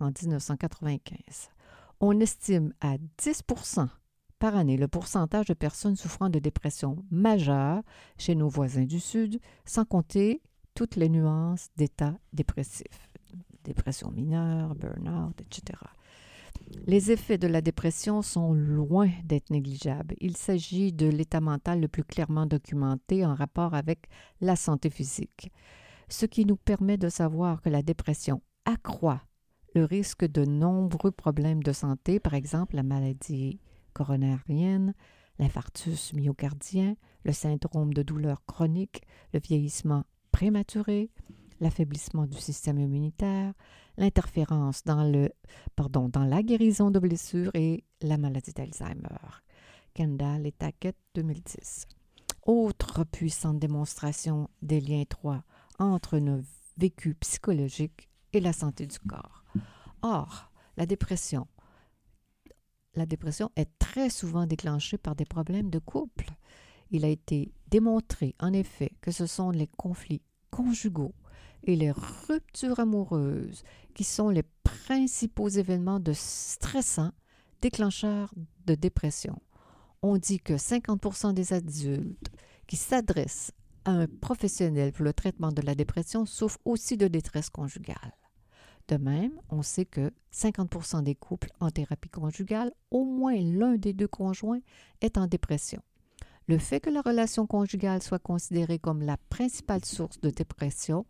en 0.00 0.06
1995. 0.06 1.50
On 2.00 2.18
estime 2.18 2.72
à 2.80 2.96
10% 3.22 3.88
par 4.40 4.56
année 4.56 4.76
le 4.76 4.88
pourcentage 4.88 5.46
de 5.46 5.54
personnes 5.54 5.96
souffrant 5.96 6.30
de 6.30 6.40
dépression 6.40 6.96
majeure 7.10 7.82
chez 8.18 8.34
nos 8.34 8.48
voisins 8.48 8.84
du 8.84 8.98
Sud, 8.98 9.38
sans 9.64 9.84
compter 9.84 10.42
toutes 10.74 10.96
les 10.96 11.08
nuances 11.08 11.68
d'état 11.76 12.14
dépressif, 12.32 13.10
dépression 13.64 14.10
mineure, 14.10 14.74
burn-out, 14.74 15.40
etc. 15.40 15.78
Les 16.86 17.10
effets 17.10 17.38
de 17.38 17.46
la 17.46 17.60
dépression 17.60 18.22
sont 18.22 18.52
loin 18.52 19.08
d'être 19.24 19.50
négligeables. 19.50 20.14
Il 20.20 20.36
s'agit 20.36 20.92
de 20.92 21.06
l'état 21.06 21.40
mental 21.40 21.80
le 21.80 21.88
plus 21.88 22.04
clairement 22.04 22.46
documenté 22.46 23.24
en 23.24 23.34
rapport 23.34 23.74
avec 23.74 24.08
la 24.40 24.56
santé 24.56 24.90
physique, 24.90 25.52
ce 26.08 26.26
qui 26.26 26.44
nous 26.44 26.56
permet 26.56 26.96
de 26.96 27.08
savoir 27.08 27.60
que 27.60 27.68
la 27.68 27.82
dépression 27.82 28.42
accroît 28.64 29.22
le 29.74 29.84
risque 29.84 30.24
de 30.24 30.44
nombreux 30.44 31.10
problèmes 31.10 31.62
de 31.62 31.72
santé, 31.72 32.20
par 32.20 32.34
exemple 32.34 32.76
la 32.76 32.84
maladie 32.84 33.60
coronarienne, 33.92 34.94
l'infarctus 35.38 36.12
myocardien, 36.12 36.94
le 37.24 37.32
syndrome 37.32 37.92
de 37.92 38.02
douleur 38.02 38.44
chronique, 38.46 39.02
le 39.32 39.40
vieillissement 39.40 40.04
prématuré, 40.34 41.12
l'affaiblissement 41.60 42.26
du 42.26 42.36
système 42.36 42.80
immunitaire, 42.80 43.54
l'interférence 43.96 44.82
dans, 44.82 45.04
le, 45.04 45.30
pardon, 45.76 46.08
dans 46.08 46.24
la 46.24 46.42
guérison 46.42 46.90
de 46.90 46.98
blessures 46.98 47.52
et 47.54 47.84
la 48.02 48.18
maladie 48.18 48.52
d'Alzheimer. 48.52 49.30
Kendall 49.94 50.44
et 50.44 50.50
Tackett 50.50 50.96
2010. 51.14 51.86
Autre 52.46 53.04
puissante 53.04 53.60
démonstration 53.60 54.50
des 54.60 54.80
liens 54.80 55.02
étroits 55.02 55.44
entre 55.78 56.18
nos 56.18 56.40
vécus 56.78 57.14
psychologiques 57.20 58.08
et 58.32 58.40
la 58.40 58.52
santé 58.52 58.88
du 58.88 58.98
corps. 58.98 59.44
Or, 60.02 60.50
la 60.76 60.84
dépression, 60.84 61.46
la 62.96 63.06
dépression 63.06 63.52
est 63.54 63.70
très 63.78 64.10
souvent 64.10 64.46
déclenchée 64.46 64.98
par 64.98 65.14
des 65.14 65.26
problèmes 65.26 65.70
de 65.70 65.78
couple 65.78 66.26
Il 66.90 67.04
a 67.04 67.08
été 67.08 67.52
démontré, 67.68 68.34
en 68.40 68.52
effet, 68.52 68.92
que 69.00 69.10
ce 69.10 69.26
sont 69.26 69.50
les 69.50 69.66
conflits 69.66 70.22
conjugaux 70.50 71.14
et 71.64 71.76
les 71.76 71.90
ruptures 71.90 72.78
amoureuses 72.78 73.64
qui 73.94 74.04
sont 74.04 74.28
les 74.28 74.44
principaux 74.62 75.48
événements 75.48 76.00
de 76.00 76.12
stressants 76.12 77.12
déclencheurs 77.60 78.32
de 78.66 78.74
dépression. 78.74 79.40
On 80.02 80.18
dit 80.18 80.38
que 80.38 80.54
50% 80.54 81.32
des 81.32 81.52
adultes 81.52 82.30
qui 82.66 82.76
s'adressent 82.76 83.52
à 83.84 83.92
un 83.92 84.06
professionnel 84.06 84.92
pour 84.92 85.04
le 85.04 85.12
traitement 85.12 85.50
de 85.50 85.62
la 85.62 85.74
dépression 85.74 86.26
souffrent 86.26 86.58
aussi 86.64 86.96
de 86.96 87.08
détresse 87.08 87.50
conjugale. 87.50 88.12
De 88.88 88.96
même, 88.96 89.32
on 89.48 89.62
sait 89.62 89.86
que 89.86 90.12
50% 90.32 91.02
des 91.02 91.14
couples 91.14 91.50
en 91.58 91.70
thérapie 91.70 92.10
conjugale, 92.10 92.72
au 92.90 93.04
moins 93.04 93.40
l'un 93.40 93.76
des 93.76 93.94
deux 93.94 94.08
conjoints 94.08 94.60
est 95.00 95.16
en 95.16 95.26
dépression. 95.26 95.80
Le 96.46 96.58
fait 96.58 96.80
que 96.80 96.90
la 96.90 97.00
relation 97.00 97.46
conjugale 97.46 98.02
soit 98.02 98.18
considérée 98.18 98.78
comme 98.78 99.02
la 99.02 99.16
principale 99.30 99.84
source 99.84 100.20
de 100.20 100.28
dépression 100.28 101.06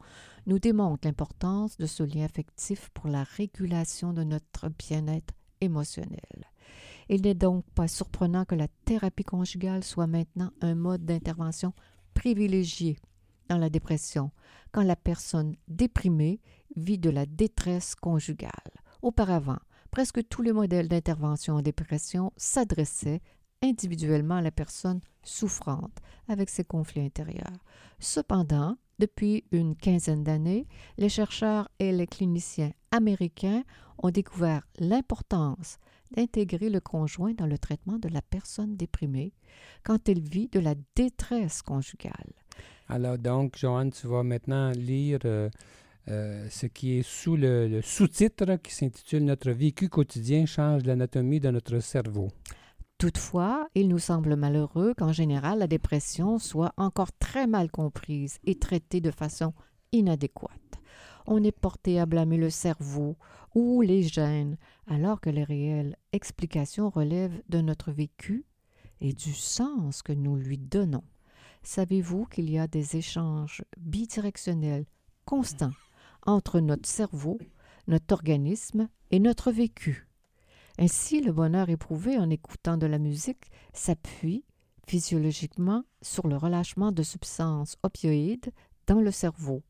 nous 0.47 0.61
démontre 0.61 1.09
l'importance 1.09 1.76
de 1.76 1.87
ce 1.87 2.05
lien 2.05 2.25
affectif 2.25 2.91
pour 2.91 3.09
la 3.09 3.25
régulation 3.25 4.12
de 4.12 4.23
notre 4.23 4.69
bien-être 4.69 5.35
émotionnel. 5.61 6.50
Il 7.09 7.23
n'est 7.23 7.35
donc 7.35 7.64
pas 7.75 7.88
surprenant 7.88 8.45
que 8.45 8.55
la 8.55 8.69
thérapie 8.85 9.25
conjugale 9.25 9.83
soit 9.83 10.07
maintenant 10.07 10.50
un 10.61 10.76
mode 10.76 11.05
d'intervention 11.05 11.73
privilégié 12.14 12.97
dans 13.49 13.59
la 13.59 13.69
dépression, 13.69 14.31
quand 14.73 14.83
la 14.83 14.97
personne 14.97 15.57
déprimée 15.69 16.41
vit 16.76 16.99
de 16.99 17.11
la 17.11 17.26
détresse 17.26 17.95
conjugale. 17.95 18.50
Auparavant, 19.03 19.59
presque 19.91 20.26
tous 20.29 20.43
les 20.43 20.53
modèles 20.53 20.88
d'intervention 20.88 21.57
en 21.57 21.62
dépression 21.62 22.33
s'adressaient 22.37 23.21
individuellement 23.64 24.40
la 24.40 24.50
personne 24.50 25.00
souffrante 25.23 25.99
avec 26.28 26.50
ses 26.50 26.64
conflits 26.64 27.00
intérieurs. 27.00 27.64
Cependant, 27.99 28.76
depuis 28.99 29.44
une 29.50 29.75
quinzaine 29.75 30.23
d'années, 30.23 30.66
les 30.99 31.09
chercheurs 31.09 31.68
et 31.78 31.90
les 31.90 32.06
cliniciens 32.06 32.73
américains 32.90 33.64
ont 33.99 34.11
découvert 34.11 34.66
l'importance 34.78 35.78
d'intégrer 36.14 36.71
le 36.71 36.80
conjoint 36.80 37.33
dans 37.33 37.47
le 37.47 37.59
traitement 37.59 37.99
de 37.99 38.09
la 38.09 38.23
personne 38.23 38.76
déprimée 38.76 39.33
quand 39.83 40.09
elle 40.09 40.21
vit 40.21 40.49
de 40.49 40.61
la 40.61 40.75
détresse 40.94 41.62
conjugale. 41.62 42.33
Alors 42.88 43.18
donc, 43.18 43.56
Joanne, 43.56 43.90
tu 43.90 44.06
vas 44.06 44.23
maintenant 44.23 44.71
lire 44.71 45.21
euh, 45.25 45.49
euh, 46.09 46.47
ce 46.50 46.66
qui 46.66 46.99
est 46.99 47.02
sous 47.02 47.37
le, 47.37 47.66
le 47.66 47.83
sous-titre 47.83 48.56
qui 48.56 48.75
s'intitule 48.75 49.25
Notre 49.25 49.50
vécu 49.50 49.88
quotidien 49.88 50.47
change 50.47 50.85
l'anatomie 50.85 51.40
de 51.40 51.50
notre 51.50 51.80
cerveau. 51.80 52.28
Toutefois, 52.99 53.69
il 53.75 53.89
nous 53.89 53.99
semble 53.99 54.37
malheureux 54.37 54.95
qu'en 54.97 55.13
général 55.13 55.59
la 55.59 55.67
dépression 55.67 56.39
soit 56.39 56.73
encore 56.77 57.13
très 57.19 57.47
mal 57.47 57.71
comprise 57.71 58.39
et 58.45 58.59
traitée 58.59 59.01
de 59.01 59.11
façon 59.11 59.53
inadéquate. 59.93 60.61
On 61.27 61.43
est 61.43 61.53
porté 61.53 61.99
à 61.99 62.07
blâmer 62.07 62.37
le 62.37 62.51
cerveau 62.51 63.17
ou 63.55 63.81
les 63.81 64.03
gènes, 64.03 64.57
alors 64.87 65.21
que 65.21 65.31
les 65.31 65.45
réelles 65.45 65.97
explications 66.13 66.91
relèvent 66.91 67.43
de 67.49 67.61
notre 67.61 67.93
vécu 67.93 68.45
et 69.01 69.13
du 69.13 69.33
sens 69.33 70.03
que 70.03 70.13
nous 70.13 70.37
lui 70.37 70.59
donnons. 70.59 71.05
Savez-vous 71.63 72.27
qu'il 72.27 72.51
y 72.51 72.59
a 72.59 72.67
des 72.67 72.97
échanges 72.97 73.65
bidirectionnels 73.79 74.85
constants 75.25 75.73
entre 76.27 76.61
notre 76.61 76.89
cerveau, 76.89 77.39
notre 77.87 78.13
organisme 78.13 78.89
et 79.11 79.19
notre 79.19 79.51
vécu? 79.51 80.07
Ainsi, 80.78 81.21
le 81.21 81.33
bonheur 81.33 81.69
éprouvé 81.71 82.19
en 82.19 82.31
écoutant 82.31 82.76
de 82.76 82.87
la 82.87 82.99
musique 82.99 83.50
s'appuie 83.73 84.45
physiologiquement 84.87 85.84
sur 86.02 86.26
le 86.26 86.37
relâchement 86.37 86.93
de 86.93 87.02
substances 87.02 87.76
opioïdes 87.82 88.52
dans 88.87 89.00
le 89.00 89.10
cerveau. 89.10 89.63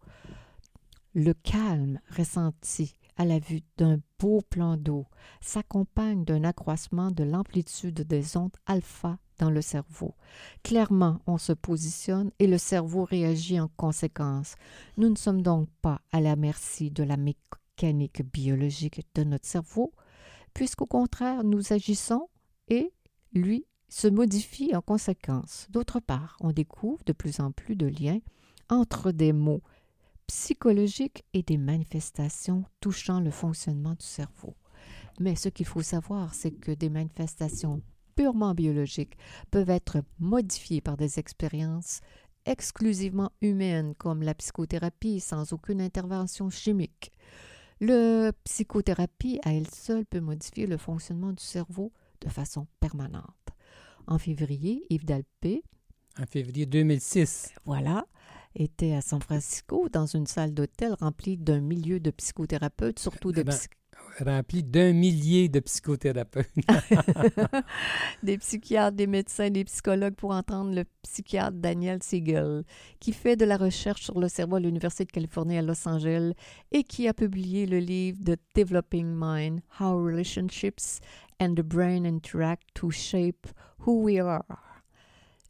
Le 1.15 1.33
calme 1.35 2.01
ressenti 2.17 2.97
à 3.17 3.25
la 3.25 3.39
vue 3.39 3.63
d'un 3.77 3.99
beau 4.19 4.41
plan 4.41 4.77
d'eau 4.77 5.07
s'accompagne 5.41 6.25
d'un 6.25 6.43
accroissement 6.43 7.11
de 7.11 7.23
l'amplitude 7.23 8.01
des 8.01 8.37
ondes 8.37 8.57
alpha 8.67 9.19
dans 9.39 9.51
le 9.51 9.63
cerveau. 9.63 10.15
Clairement, 10.63 11.21
on 11.27 11.39
se 11.39 11.53
positionne 11.53 12.31
et 12.39 12.47
le 12.47 12.59
cerveau 12.59 13.05
réagit 13.05 13.61
en 13.61 13.69
conséquence. 13.77 14.57
Nous 14.97 15.09
ne 15.09 15.17
sommes 15.17 15.43
donc 15.43 15.69
pas 15.83 16.01
à 16.13 16.21
la 16.21 16.37
merci 16.37 16.91
de 16.91 17.03
la 17.03 17.17
mécanique 17.17 18.23
biologique 18.33 19.07
de 19.15 19.25
notre 19.25 19.47
cerveau, 19.47 19.93
puisqu'au 20.55 20.87
contraire 20.87 21.45
nous 21.45 21.73
agissons 21.73 22.29
et 22.69 22.93
lui 23.33 23.67
se 23.89 24.09
modifie 24.09 24.75
en 24.75 24.81
conséquence. 24.81 25.67
D'autre 25.71 26.01
part, 26.01 26.37
on 26.41 26.53
découvre 26.53 27.05
de 27.05 27.13
plus 27.13 27.41
en 27.41 27.53
plus 27.53 27.77
de 27.77 27.87
liens 27.87 28.21
entre 28.69 29.13
des 29.13 29.33
mots 29.33 29.63
psychologiques 30.27 31.25
et 31.33 31.43
des 31.43 31.59
manifestations 31.59 32.65
touchant 32.81 33.21
le 33.21 33.31
fonctionnement 33.31 33.95
du 33.95 34.07
cerveau. 34.07 34.55
Mais 35.21 35.37
ce 35.37 35.49
qu'il 35.49 35.67
faut 35.67 35.83
savoir, 35.83 36.35
c'est 36.35 36.51
que 36.51 36.73
des 36.73 36.89
manifestations 36.89 37.83
purement 38.17 38.55
biologiques 38.55 39.17
peuvent 39.51 39.71
être 39.71 39.99
modifiées 40.19 40.81
par 40.81 40.97
des 40.97 41.19
expériences 41.19 42.01
exclusivement 42.47 43.33
humaines 43.41 43.95
comme 43.97 44.23
la 44.23 44.35
psychothérapie 44.35 45.21
sans 45.21 45.53
aucune 45.53 45.81
intervention 45.81 46.51
chimique. 46.51 47.13
Le 47.81 48.31
psychothérapie 48.45 49.41
à 49.45 49.53
elle 49.53 49.71
seule 49.71 50.07
peut 50.07 50.21
modifier 50.21 50.67
le 50.67 50.77
fonctionnement 50.77 51.33
du 51.33 51.43
cerveau 51.43 51.93
de 52.21 52.29
façon 52.29 52.67
permanente. 52.81 53.49
En 54.07 54.19
février, 54.19 54.87
Yves 54.91 55.05
Dalpé, 55.05 55.63
en 56.21 56.27
février 56.27 56.65
2006, 56.65 57.51
voilà, 57.65 58.07
était 58.55 58.93
à 58.93 59.01
San 59.01 59.21
Francisco 59.21 59.89
dans 59.89 60.07
une 60.07 60.27
salle 60.27 60.55
d'hôtel 60.55 60.95
remplie 61.01 61.37
d'un 61.37 61.61
milieu 61.61 61.99
de 61.99 62.11
psychothérapeutes, 62.13 63.01
surtout 63.01 63.33
de 63.33 63.41
eh 63.41 63.45
ben, 63.45 63.57
rempli 64.21 64.63
d'un 64.63 64.93
millier 64.93 65.49
de 65.49 65.61
psychothérapeutes. 65.61 66.51
des 68.23 68.39
psychiatres, 68.39 68.97
des 68.97 69.07
médecins, 69.07 69.51
des 69.51 69.65
psychologues 69.65 70.15
pour 70.15 70.31
entendre 70.31 70.75
le 70.75 70.85
psychiatre 71.03 71.57
Daniel 71.57 72.03
Siegel, 72.03 72.65
qui 73.01 73.13
fait 73.13 73.37
de 73.37 73.45
la 73.45 73.57
recherche 73.57 74.03
sur 74.03 74.21
le 74.21 74.29
cerveau 74.29 74.57
à 74.57 74.61
l'Université 74.61 75.05
de 75.05 75.11
Californie 75.11 75.59
à 75.59 75.63
Los 75.63 75.89
Angeles 75.89 76.33
et 76.73 76.85
qui 76.85 77.09
a 77.09 77.15
publié 77.15 77.67
le 77.67 77.79
livre 77.79 78.19
The 78.25 78.39
Developing 78.55 79.07
Mind, 79.07 79.61
How 79.81 79.97
Relationships 79.97 81.01
and 81.41 81.55
the 81.55 81.63
Brain 81.63 82.05
Interact 82.05 82.63
to 82.75 82.91
Shape 82.91 83.47
Who 83.87 84.03
We 84.03 84.21
Are. 84.21 84.45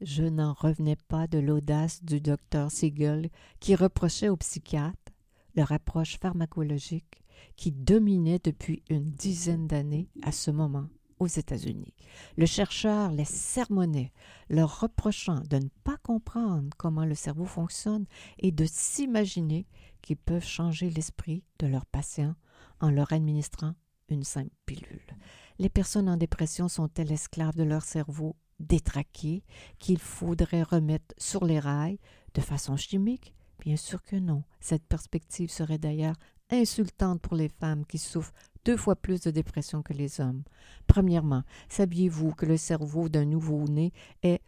Je 0.01 0.25
n'en 0.25 0.53
revenais 0.53 0.97
pas 1.09 1.27
de 1.27 1.39
l'audace 1.39 2.05
du 2.05 2.21
docteur 2.21 2.71
Siegel 2.71 3.31
qui 3.61 3.75
reprochait 3.75 4.29
aux 4.29 4.37
psychiatres 4.37 4.99
leur 5.57 5.73
approche 5.73 6.19
pharmacologique 6.19 7.24
qui 7.57 7.73
dominait 7.73 8.41
depuis 8.43 8.83
une 8.89 9.11
dizaine 9.11 9.67
d'années 9.67 10.09
à 10.23 10.33
ce 10.33 10.51
moment 10.51 10.89
aux 11.19 11.27
États-Unis. 11.27 11.95
Le 12.37 12.47
chercheur 12.47 13.11
les 13.11 13.25
sermonnait, 13.25 14.13
leur 14.49 14.81
reprochant 14.81 15.41
de 15.49 15.57
ne 15.57 15.69
pas 15.85 15.97
comprendre 15.99 16.71
comment 16.77 17.05
le 17.05 17.15
cerveau 17.15 17.45
fonctionne 17.45 18.07
et 18.39 18.53
de 18.53 18.65
s'imaginer 18.67 19.67
qu'ils 20.03 20.17
peuvent 20.17 20.45
changer 20.45 20.91
l'esprit 20.91 21.45
de 21.59 21.67
leurs 21.67 21.87
patients 21.87 22.35
en 22.81 22.91
leur 22.91 23.13
administrant 23.13 23.75
une 24.09 24.25
simple 24.25 24.51
pilule. 24.67 25.17
Les 25.59 25.71
personnes 25.71 26.09
en 26.09 26.17
dépression 26.17 26.69
sont-elles 26.69 27.13
esclaves 27.13 27.57
de 27.57 27.63
leur 27.63 27.83
cerveau 27.83 28.37
détraqué 28.61 29.45
qu'il 29.79 29.99
faudrait 29.99 30.63
remettre 30.63 31.15
sur 31.19 31.45
les 31.45 31.59
rails 31.59 31.99
de 32.35 32.41
façon 32.41 32.77
chimique? 32.77 33.35
Bien 33.61 33.77
sûr 33.77 34.03
que 34.03 34.17
non. 34.17 34.43
Cette 34.61 34.85
perspective 34.87 35.51
serait 35.51 35.79
d'ailleurs 35.79 36.17
insultante 36.61 37.21
pour 37.21 37.37
les 37.37 37.49
femmes 37.49 37.85
qui 37.87 37.99
souffrent 37.99 38.35
deux 38.65 38.77
fois 38.77 38.97
plus 38.97 39.21
de 39.21 39.31
dépression 39.31 39.83
que 39.83 39.93
les 39.93 40.21
hommes. 40.21 40.43
Premièrement, 40.87 41.43
saviez-vous 41.69 42.33
que 42.33 42.47
le 42.47 42.57
cerveau 42.57 43.09
d'un 43.09 43.25
nouveau-né 43.25 43.93
est 44.23 44.41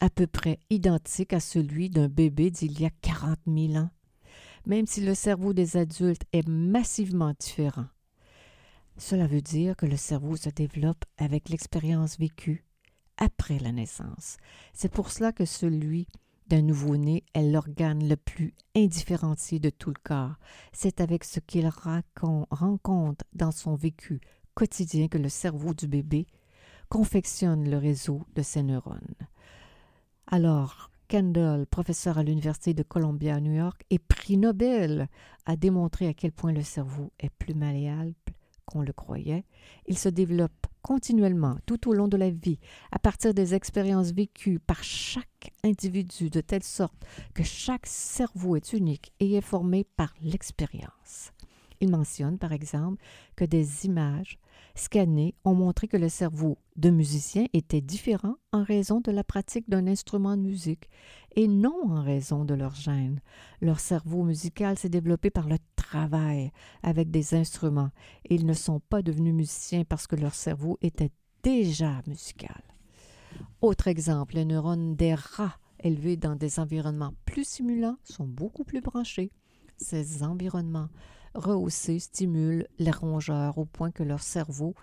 à 0.00 0.10
peu 0.10 0.26
près 0.26 0.58
identique 0.70 1.32
à 1.32 1.40
celui 1.40 1.90
d'un 1.90 2.08
bébé 2.08 2.50
d'il 2.50 2.80
y 2.80 2.84
a 2.84 2.90
quarante 2.90 3.44
mille 3.46 3.78
ans? 3.78 3.90
Même 4.66 4.86
si 4.86 5.00
le 5.00 5.14
cerveau 5.14 5.52
des 5.52 5.76
adultes 5.76 6.24
est 6.32 6.46
massivement 6.48 7.34
différent. 7.38 7.86
Cela 8.96 9.26
veut 9.26 9.42
dire 9.42 9.76
que 9.76 9.86
le 9.86 9.96
cerveau 9.96 10.36
se 10.36 10.48
développe 10.48 11.04
avec 11.18 11.48
l'expérience 11.48 12.18
vécue 12.18 12.64
après 13.16 13.58
la 13.58 13.72
naissance. 13.72 14.36
C'est 14.72 14.92
pour 14.92 15.10
cela 15.10 15.32
que 15.32 15.44
celui 15.44 16.06
d'un 16.46 16.62
nouveau-né 16.62 17.24
est 17.34 17.42
l'organe 17.42 18.08
le 18.08 18.16
plus 18.16 18.54
indifférencié 18.76 19.58
de 19.58 19.70
tout 19.70 19.90
le 19.90 20.00
corps. 20.02 20.34
C'est 20.72 21.00
avec 21.00 21.24
ce 21.24 21.40
qu'il 21.40 21.68
rencontre 21.68 23.24
dans 23.32 23.52
son 23.52 23.74
vécu 23.74 24.20
quotidien 24.54 25.08
que 25.08 25.18
le 25.18 25.28
cerveau 25.28 25.74
du 25.74 25.88
bébé 25.88 26.26
confectionne 26.88 27.68
le 27.68 27.78
réseau 27.78 28.22
de 28.34 28.42
ses 28.42 28.62
neurones. 28.62 29.14
Alors, 30.26 30.90
Kendall, 31.08 31.66
professeur 31.66 32.18
à 32.18 32.22
l'Université 32.22 32.74
de 32.74 32.82
Columbia 32.82 33.36
à 33.36 33.40
New 33.40 33.52
York 33.52 33.84
et 33.90 33.98
prix 33.98 34.36
Nobel, 34.36 35.08
a 35.46 35.56
démontré 35.56 36.08
à 36.08 36.14
quel 36.14 36.32
point 36.32 36.52
le 36.52 36.62
cerveau 36.62 37.12
est 37.18 37.30
plus 37.30 37.54
malléable 37.54 38.14
qu'on 38.66 38.82
le 38.82 38.92
croyait. 38.92 39.44
Il 39.86 39.98
se 39.98 40.08
développe 40.08 40.66
continuellement 40.82 41.56
tout 41.66 41.88
au 41.88 41.94
long 41.94 42.08
de 42.08 42.16
la 42.16 42.30
vie, 42.30 42.58
à 42.92 42.98
partir 42.98 43.32
des 43.32 43.54
expériences 43.54 44.12
vécues 44.12 44.58
par 44.58 44.82
chaque 44.82 45.52
individu, 45.64 46.28
de 46.30 46.40
telle 46.40 46.62
sorte 46.62 47.04
que 47.34 47.42
chaque 47.42 47.86
cerveau 47.86 48.56
est 48.56 48.72
unique 48.72 49.12
et 49.18 49.34
est 49.34 49.40
formé 49.40 49.84
par 49.96 50.14
l'expérience. 50.20 51.32
Il 51.80 51.90
mentionne, 51.90 52.38
par 52.38 52.52
exemple, 52.52 53.02
que 53.36 53.44
des 53.44 53.86
images 53.86 54.38
scannées 54.74 55.34
ont 55.44 55.54
montré 55.54 55.88
que 55.88 55.96
le 55.96 56.08
cerveau 56.08 56.58
de 56.76 56.90
musiciens 56.90 57.46
était 57.52 57.80
différent 57.80 58.36
en 58.52 58.62
raison 58.62 59.00
de 59.00 59.10
la 59.10 59.24
pratique 59.24 59.68
d'un 59.68 59.86
instrument 59.86 60.36
de 60.36 60.42
musique 60.42 60.88
et 61.36 61.48
non 61.48 61.90
en 61.90 62.02
raison 62.02 62.44
de 62.44 62.54
leur 62.54 62.74
gène. 62.74 63.20
Leur 63.60 63.80
cerveau 63.80 64.22
musical 64.22 64.78
s'est 64.78 64.88
développé 64.88 65.30
par 65.30 65.48
le 65.48 65.58
avec 66.82 67.10
des 67.10 67.34
instruments 67.34 67.90
et 68.24 68.34
ils 68.34 68.46
ne 68.46 68.52
sont 68.52 68.80
pas 68.80 69.02
devenus 69.02 69.34
musiciens 69.34 69.84
parce 69.84 70.06
que 70.06 70.16
leur 70.16 70.34
cerveau 70.34 70.78
était 70.82 71.10
déjà 71.42 72.00
musical. 72.06 72.62
Autre 73.60 73.88
exemple, 73.88 74.34
les 74.34 74.44
neurones 74.44 74.96
des 74.96 75.14
rats 75.14 75.58
élevés 75.80 76.16
dans 76.16 76.36
des 76.36 76.58
environnements 76.58 77.14
plus 77.24 77.46
simulants 77.46 77.98
sont 78.04 78.26
beaucoup 78.26 78.64
plus 78.64 78.80
branchés. 78.80 79.30
Ces 79.76 80.22
environnements 80.22 80.88
rehaussés 81.34 81.98
stimulent 81.98 82.66
les 82.78 82.90
rongeurs 82.90 83.58
au 83.58 83.64
point 83.64 83.90
que 83.90 84.02
leur 84.02 84.22
cerveau 84.22 84.74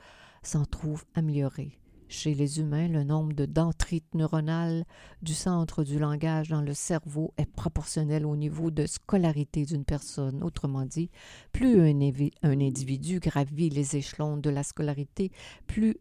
s'en 0.44 0.66
trouve 0.66 1.06
amélioré. 1.16 1.81
Chez 2.12 2.34
les 2.34 2.60
humains, 2.60 2.90
le 2.90 3.06
nombre 3.06 3.32
de 3.32 3.46
dendrites 3.46 4.16
neuronales 4.16 4.84
du 5.22 5.34
centre 5.34 5.86
du 5.86 5.98
langage 5.98 6.50
dans 6.50 6.62
le 6.62 6.74
cerveau 6.74 7.34
est 7.38 7.50
proportionnel 7.50 8.26
au 8.26 8.36
niveau 8.36 8.70
de 8.70 8.86
scolarité 8.86 9.64
d'une 9.64 9.86
personne. 9.86 10.44
Autrement 10.44 10.84
dit, 10.84 11.10
plus 11.54 11.80
un, 11.80 11.96
individu 12.44 13.22
gravit 13.22 13.70
les 13.70 13.96
échelons 13.96 14.36
de 14.36 14.50
la 14.50 14.64
scolarité, 14.64 15.32
plus 15.68 15.96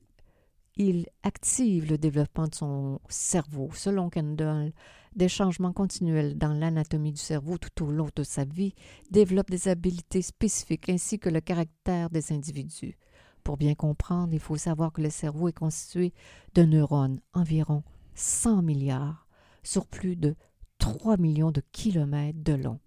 il 0.77 1.07
active 1.23 1.89
le 1.89 1.97
développement 1.97 2.49
de 2.49 2.57
son 2.57 3.01
cerveau. 3.09 3.71
Selon 3.73 4.11
Kendall, 4.11 4.73
des 5.15 5.29
changements 5.29 5.73
continuels 5.73 6.37
dans 6.37 6.55
l'anatomie 6.55 7.13
du 7.13 7.21
cerveau 7.21 7.57
tout 7.57 7.85
au 7.85 7.93
long 7.93 8.09
de 8.17 8.25
sa 8.25 8.45
vie 8.45 8.75
développent 9.13 9.51
des 9.51 9.69
habiletés 9.69 10.23
spécifiques 10.23 10.89
ainsi 10.89 11.21
que 11.21 11.29
le 11.29 11.41
caractère 11.41 12.11
des 12.11 12.33
individus. 12.33 12.99
Pour 13.45 13.57
bien 13.57 13.75
comprendre, 13.75 14.33
il 14.33 14.41
faut 14.41 14.57
savoir 14.57 14.93
que 14.93 15.03
le 15.03 15.11
cerveau 15.11 15.49
est 15.49 15.53
constitué 15.53 16.13
de 16.55 16.63
neurones, 16.63 17.21
environ 17.33 17.83
100 18.15 18.63
milliards, 18.63 19.27
sur 19.63 19.87
plus 19.87 20.17
de 20.17 20.37
3 20.79 21.17
millions 21.17 21.51
de 21.51 21.63
kilomètres 21.73 22.43
de 22.43 22.55
long, 22.55 22.81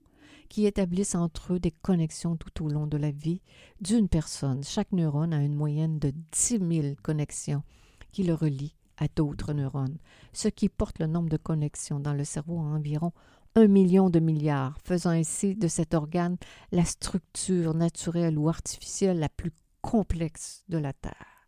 qui 0.50 0.66
établissent 0.66 1.16
entre 1.16 1.54
eux 1.54 1.60
des 1.60 1.72
connexions 1.72 2.36
tout 2.36 2.64
au 2.64 2.70
long 2.70 2.88
de 2.88 2.98
la 2.98 3.12
vie 3.12 3.42
d'une 3.82 4.10
personne. 4.10 4.64
Chaque 4.64 4.92
neurone 4.92 5.34
a 5.34 5.44
une 5.44 5.56
moyenne 5.56 6.00
de 6.00 6.14
10 6.32 6.60
000 6.82 6.96
connexions 7.02 7.64
qui 8.12 8.24
le 8.24 8.34
relient 8.34 8.76
à 8.98 9.08
d'autres 9.16 9.54
neurones, 9.54 9.98
ce 10.34 10.48
qui 10.48 10.70
porte 10.70 11.00
le 11.00 11.08
nombre 11.08 11.30
de 11.30 11.38
connexions 11.38 12.00
dans 12.00 12.14
le 12.14 12.24
cerveau 12.24 12.60
à 12.60 12.64
environ 12.64 13.12
un 13.56 13.68
million 13.68 14.10
de 14.10 14.20
milliards, 14.20 14.78
faisant 14.84 15.12
ainsi 15.12 15.56
de 15.56 15.68
cet 15.68 15.94
organe 15.94 16.38
la 16.72 16.86
structure 16.86 17.74
naturelle 17.74 18.38
ou 18.38 18.50
artificielle 18.50 19.20
la 19.20 19.30
plus 19.30 19.52
complexe 19.84 20.64
de 20.70 20.80
la 20.80 20.94
Terre. 20.94 21.48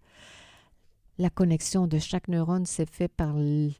La 1.18 1.30
connexion 1.30 1.88
de 1.88 1.98
chaque 1.98 2.28
neurone 2.28 2.66
s'est 2.66 2.86
faite 2.86 3.14
par 3.16 3.34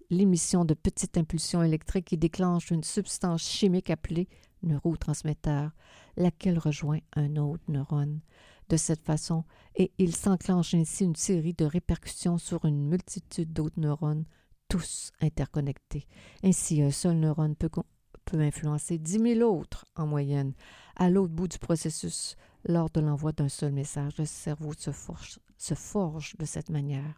l'émission 0.10 0.64
de 0.64 0.74
petites 0.74 1.18
impulsions 1.18 1.62
électriques 1.62 2.06
qui 2.06 2.18
déclenchent 2.18 2.72
une 2.72 2.84
substance 2.84 3.44
chimique 3.44 3.90
appelée 3.90 4.30
neurotransmetteur, 4.64 5.72
laquelle 6.18 6.58
rejoint 6.58 7.02
un 7.14 7.36
autre 7.36 7.64
neurone. 7.68 8.22
De 8.70 8.78
cette 8.78 9.04
façon, 9.04 9.44
et 9.76 9.92
il 10.00 10.16
s'enclenche 10.16 10.74
ainsi 10.74 11.04
une 11.04 11.16
série 11.16 11.54
de 11.54 11.66
répercussions 11.66 12.40
sur 12.40 12.66
une 12.66 12.88
multitude 12.88 13.54
d'autres 13.54 13.80
neurones, 13.80 14.26
tous 14.70 15.12
interconnectés. 15.22 16.08
Ainsi, 16.42 16.82
un 16.82 16.90
seul 16.90 17.18
neurone 17.18 17.56
peut, 17.56 17.70
peut 18.26 18.40
influencer 18.40 18.98
dix 18.98 19.20
mille 19.20 19.44
autres 19.44 19.86
en 19.96 20.08
moyenne. 20.08 20.54
À 20.96 21.10
l'autre 21.10 21.34
bout 21.34 21.48
du 21.48 21.60
processus, 21.60 22.36
lors 22.68 22.90
de 22.90 23.00
l'envoi 23.00 23.32
d'un 23.32 23.50
seul 23.50 23.72
message, 23.72 24.18
le 24.18 24.26
cerveau 24.26 24.74
se 24.78 24.92
forge, 24.92 25.40
se 25.58 25.76
forge 25.76 26.36
de 26.38 26.46
cette 26.46 26.70
manière. 26.70 27.18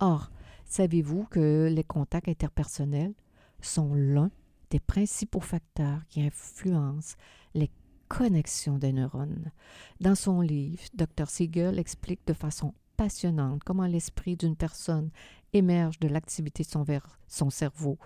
Or, 0.00 0.30
savez-vous 0.64 1.24
que 1.24 1.68
les 1.70 1.84
contacts 1.84 2.28
interpersonnels 2.28 3.14
sont 3.60 3.94
l'un 3.94 4.30
des 4.70 4.80
principaux 4.80 5.40
facteurs 5.40 6.00
qui 6.08 6.22
influencent 6.22 7.16
les 7.54 7.70
connexions 8.08 8.78
des 8.78 8.92
neurones? 8.92 9.50
Dans 10.00 10.14
son 10.14 10.40
livre, 10.40 10.82
Dr. 10.94 11.28
Siegel 11.28 11.78
explique 11.78 12.26
de 12.26 12.32
façon 12.32 12.74
passionnante 12.96 13.62
comment 13.64 13.86
l'esprit 13.86 14.36
d'une 14.36 14.56
personne 14.56 15.10
émerge 15.52 15.98
de 16.00 16.08
l'activité 16.08 16.62
de 16.62 16.68
son, 16.68 16.84
son 17.28 17.50
cerveau. 17.50 17.98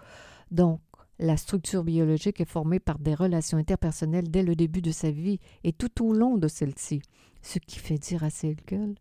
Donc, 0.51 0.81
la 1.21 1.37
structure 1.37 1.85
biologique 1.85 2.41
est 2.41 2.47
formée 2.47 2.81
par 2.81 2.99
des 2.99 3.15
relations 3.15 3.59
interpersonnelles 3.59 4.31
dès 4.31 4.43
le 4.43 4.57
début 4.57 4.81
de 4.81 4.91
sa 4.91 5.11
vie 5.11 5.39
et 5.65 5.75
tout 5.75 6.03
au 6.03 6.15
long 6.15 6.39
de 6.39 6.49
celle-ci, 6.49 7.03
ce 7.43 7.59
qui 7.59 7.79
fait 7.79 7.99
dire 7.99 8.25
à 8.25 8.31
Siegel 8.31 8.95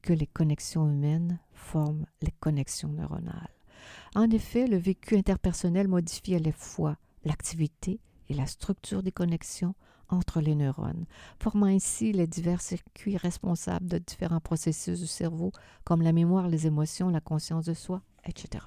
que 0.00 0.12
les 0.12 0.28
connexions 0.28 0.88
humaines 0.88 1.40
forment 1.52 2.06
les 2.22 2.30
connexions 2.30 2.90
neuronales. 2.90 3.50
En 4.14 4.30
effet, 4.30 4.68
le 4.68 4.76
vécu 4.76 5.16
interpersonnel 5.16 5.88
modifie 5.88 6.36
à 6.36 6.38
la 6.38 6.52
fois 6.52 6.96
l'activité 7.24 8.00
et 8.28 8.34
la 8.34 8.46
structure 8.46 9.02
des 9.02 9.12
connexions 9.12 9.74
entre 10.08 10.40
les 10.40 10.54
neurones, 10.54 11.06
formant 11.40 11.66
ainsi 11.66 12.12
les 12.12 12.28
divers 12.28 12.60
circuits 12.60 13.16
responsables 13.16 13.88
de 13.88 13.98
différents 13.98 14.40
processus 14.40 15.00
du 15.00 15.08
cerveau 15.08 15.50
comme 15.82 16.02
la 16.02 16.12
mémoire, 16.12 16.46
les 16.46 16.68
émotions, 16.68 17.08
la 17.08 17.20
conscience 17.20 17.64
de 17.64 17.74
soi, 17.74 18.02
etc. 18.26 18.64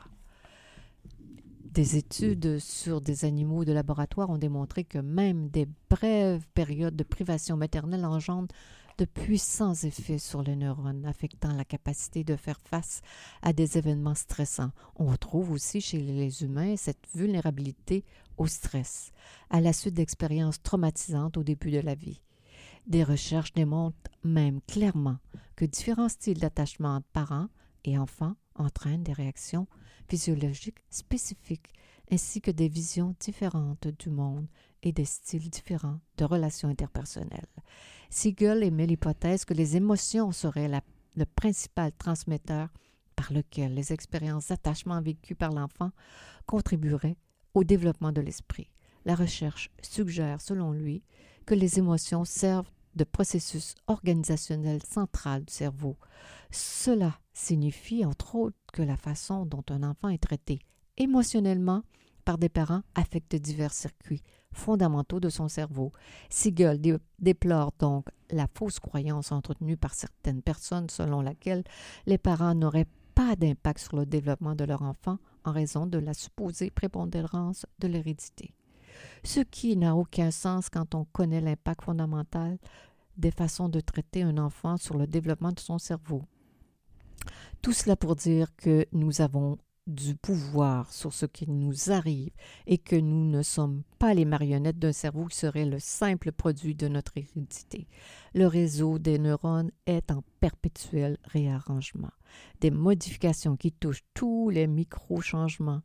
Des 1.78 1.96
études 1.96 2.58
sur 2.58 3.02
des 3.02 3.24
animaux 3.24 3.64
de 3.64 3.72
laboratoire 3.72 4.32
ont 4.32 4.40
démontré 4.40 4.84
que 4.84 4.98
même 4.98 5.48
des 5.50 5.68
brèves 5.92 6.44
périodes 6.56 6.96
de 6.96 7.04
privation 7.04 7.56
maternelle 7.56 8.04
engendrent 8.04 8.48
de 8.98 9.06
puissants 9.06 9.76
effets 9.76 10.18
sur 10.18 10.42
les 10.42 10.56
neurones, 10.56 11.06
affectant 11.06 11.54
la 11.54 11.66
capacité 11.66 12.24
de 12.24 12.36
faire 12.36 12.60
face 12.66 13.02
à 13.44 13.54
des 13.54 13.78
événements 13.78 14.16
stressants. 14.16 14.72
On 14.96 15.06
retrouve 15.06 15.52
aussi 15.52 15.80
chez 15.80 16.00
les 16.00 16.42
humains 16.42 16.78
cette 16.78 17.08
vulnérabilité 17.14 18.04
au 18.38 18.48
stress, 18.48 19.12
à 19.52 19.62
la 19.62 19.72
suite 19.72 19.94
d'expériences 19.94 20.64
traumatisantes 20.64 21.38
au 21.38 21.44
début 21.44 21.70
de 21.70 21.82
la 21.82 21.94
vie. 21.94 22.24
Des 22.88 23.04
recherches 23.04 23.54
démontrent 23.54 24.10
même 24.24 24.62
clairement 24.62 25.20
que 25.56 25.66
différents 25.66 26.10
styles 26.10 26.40
d'attachement 26.40 27.02
parents 27.14 27.50
et 27.84 28.00
enfants 28.00 28.34
entraînent 28.56 29.04
des 29.04 29.14
réactions 29.14 29.68
physiologiques 30.08 30.84
spécifiques 30.90 31.70
ainsi 32.12 32.42
que 32.42 32.52
des 32.52 32.68
visions 32.68 33.16
différentes 33.20 33.88
du 34.00 34.10
monde 34.10 34.48
et 34.84 34.92
des 34.92 35.06
styles 35.06 35.50
différents 35.50 36.00
de 36.18 36.26
relations 36.26 36.70
interpersonnelles. 36.70 37.46
Siegel 38.10 38.64
émet 38.64 38.86
l'hypothèse 38.88 39.44
que 39.44 39.54
les 39.54 39.76
émotions 39.76 40.32
seraient 40.32 40.72
le 41.16 41.26
principal 41.26 41.92
transmetteur 41.94 42.70
par 43.16 43.34
lequel 43.34 43.74
les 43.74 43.92
expériences 43.92 44.48
d'attachement 44.48 45.02
vécues 45.02 45.36
par 45.36 45.52
l'enfant 45.52 45.92
contribueraient 46.46 47.18
au 47.54 47.64
développement 47.64 48.12
de 48.12 48.22
l'esprit. 48.22 48.70
La 49.04 49.16
recherche 49.16 49.70
suggère, 49.82 50.40
selon 50.42 50.72
lui, 50.72 51.04
que 51.46 51.56
les 51.56 51.80
émotions 51.80 52.26
servent 52.26 52.72
de 52.98 53.04
processus 53.04 53.76
organisationnel 53.88 54.84
central 54.84 55.46
du 55.46 55.54
cerveau. 55.54 55.96
Cela 56.52 57.18
signifie, 57.34 58.04
entre 58.04 58.36
autres, 58.36 58.58
que 58.74 58.82
la 58.82 58.98
façon 58.98 59.46
dont 59.46 59.64
un 59.70 59.84
enfant 59.84 60.10
est 60.10 60.18
traité 60.22 60.60
émotionnellement 60.98 61.84
par 62.26 62.38
des 62.38 62.50
parents 62.50 62.82
affecte 62.96 63.36
divers 63.36 63.74
circuits 63.74 64.22
fondamentaux 64.52 65.20
de 65.20 65.30
son 65.30 65.48
cerveau. 65.48 65.92
Siegel 66.30 66.82
déplore 67.20 67.72
donc 67.80 68.08
la 68.32 68.48
fausse 68.54 68.80
croyance 68.80 69.32
entretenue 69.32 69.78
par 69.78 69.94
certaines 69.94 70.42
personnes 70.42 70.90
selon 70.90 71.22
laquelle 71.22 71.64
les 72.06 72.18
parents 72.18 72.56
n'auraient 72.56 72.88
pas 73.16 73.36
d'impact 73.36 73.80
sur 73.80 73.98
le 73.98 74.06
développement 74.06 74.56
de 74.56 74.66
leur 74.66 74.82
enfant 74.82 75.20
en 75.46 75.52
raison 75.52 75.86
de 75.86 75.98
la 75.98 76.14
supposée 76.14 76.70
prépondérance 76.70 77.66
de 77.80 77.88
l'hérédité. 77.88 78.54
Ce 79.24 79.40
qui 79.40 79.78
n'a 79.78 79.96
aucun 79.96 80.32
sens 80.32 80.70
quand 80.70 80.96
on 80.96 81.06
connaît 81.06 81.42
l'impact 81.42 81.84
fondamental 81.84 82.58
des 83.18 83.32
façons 83.32 83.70
de 83.70 83.80
traiter 83.80 84.24
un 84.24 84.38
enfant 84.38 84.78
sur 84.78 84.98
le 84.98 85.08
développement 85.08 85.52
de 85.52 85.60
son 85.60 85.80
cerveau. 85.80 86.24
Tout 87.62 87.74
cela 87.74 87.96
pour 87.96 88.16
dire 88.16 88.56
que 88.56 88.86
nous 88.92 89.22
avons 89.22 89.58
du 89.88 90.16
pouvoir 90.16 90.92
sur 90.92 91.14
ce 91.14 91.26
qui 91.26 91.50
nous 91.50 91.92
arrive 91.92 92.32
et 92.68 92.78
que 92.78 92.96
nous 92.98 93.30
ne 93.30 93.42
sommes 93.42 93.84
pas 94.00 94.14
les 94.14 94.26
marionnettes 94.26 94.80
d'un 94.80 94.92
cerveau 94.92 95.26
qui 95.26 95.38
serait 95.38 95.66
le 95.66 95.80
simple 95.80 96.34
produit 96.34 96.76
de 96.76 96.90
notre 96.90 97.14
hérédité. 97.18 97.88
Le 98.36 98.48
réseau 98.48 99.00
des 99.00 99.18
neurones 99.18 99.72
est 99.86 100.12
en 100.12 100.24
perpétuel 100.42 101.18
réarrangement. 101.24 102.12
Des 102.60 102.72
modifications 102.72 103.56
qui 103.56 103.72
touchent 103.72 104.04
tous 104.14 104.50
les 104.50 104.68
micro-changements 104.68 105.82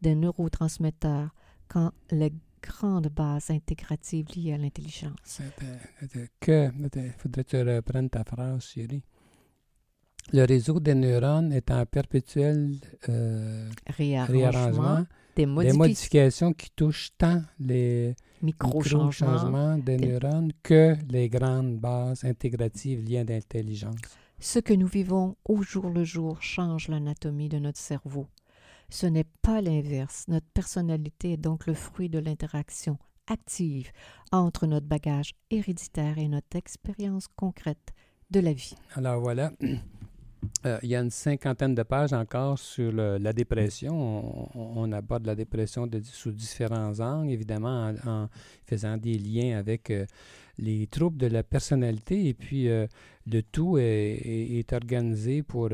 des 0.00 0.14
neurotransmetteurs 0.14 1.34
quand 1.68 1.92
les 2.10 2.32
grandes 2.62 3.08
bases 3.08 3.50
intégratives 3.50 4.26
liées 4.36 4.52
à 4.54 4.58
l'intelligence. 4.58 5.40
Que, 6.40 6.70
faudrait-tu 7.18 7.56
reprendre 7.62 8.10
ta 8.10 8.24
phrase, 8.24 8.64
Chérie? 8.64 9.02
Le 10.32 10.44
réseau 10.44 10.78
des 10.78 10.94
neurones 10.94 11.52
est 11.52 11.70
en 11.70 11.84
perpétuel 11.84 12.76
euh, 13.08 13.68
Réarrangement, 13.88 14.38
réarrangement, 14.38 15.06
des 15.36 15.46
des 15.46 15.72
modifications, 15.72 16.52
qui 16.52 16.70
touchent 16.76 17.10
tant 17.18 17.42
les 17.58 18.14
micro-changements. 18.40 19.78
des 19.78 19.96
des- 19.96 20.06
neurones 20.06 20.52
que 20.62 20.94
les 21.10 21.28
grandes 21.28 21.78
bases 21.78 22.24
intégratives 22.24 23.02
liées 23.02 23.24
d'intelligence. 23.24 23.96
Ce 24.38 24.58
que 24.60 24.74
nous 24.74 24.86
vivons 24.86 25.36
au 25.44 25.62
jour 25.62 25.88
le 25.90 26.04
jour 26.04 26.40
change 26.42 26.88
l'anatomie 26.88 27.48
de 27.48 27.58
notre 27.58 27.78
cerveau. 27.78 28.26
Ce 28.92 29.06
n'est 29.06 29.24
pas 29.40 29.62
l'inverse. 29.62 30.26
Notre 30.28 30.46
personnalité 30.52 31.32
est 31.32 31.36
donc 31.38 31.66
le 31.66 31.72
fruit 31.72 32.10
de 32.10 32.18
l'interaction 32.18 32.98
active 33.26 33.90
entre 34.32 34.66
notre 34.66 34.86
bagage 34.86 35.32
héréditaire 35.50 36.18
et 36.18 36.28
notre 36.28 36.58
expérience 36.58 37.26
concrète 37.34 37.94
de 38.30 38.40
la 38.40 38.52
vie. 38.52 38.74
Alors 38.94 39.18
voilà, 39.18 39.50
Euh, 40.64 40.78
il 40.82 40.90
y 40.90 40.96
a 40.96 41.00
une 41.00 41.10
cinquantaine 41.10 41.74
de 41.74 41.82
pages 41.82 42.12
encore 42.12 42.58
sur 42.58 42.92
la 42.92 43.32
dépression. 43.32 44.48
On, 44.54 44.92
aborde 44.92 45.26
la 45.26 45.34
dépression 45.34 45.86
de- 45.86 46.00
sous 46.02 46.30
différents 46.32 46.98
angles, 47.00 47.30
évidemment 47.30 47.92
en, 48.06 48.28
faisant 48.66 48.96
des 48.96 49.18
liens 49.18 49.58
avec 49.58 49.90
euh, 49.90 50.06
les 50.58 50.86
troubles 50.86 51.16
de 51.18 51.26
la 51.26 51.42
personnalité. 51.42 52.28
Et 52.28 52.34
puis, 52.34 52.68
euh, 52.68 52.86
le 53.26 53.42
tout 53.42 53.76
est, 53.78 54.72
organisé 54.72 55.42
pour 55.42 55.70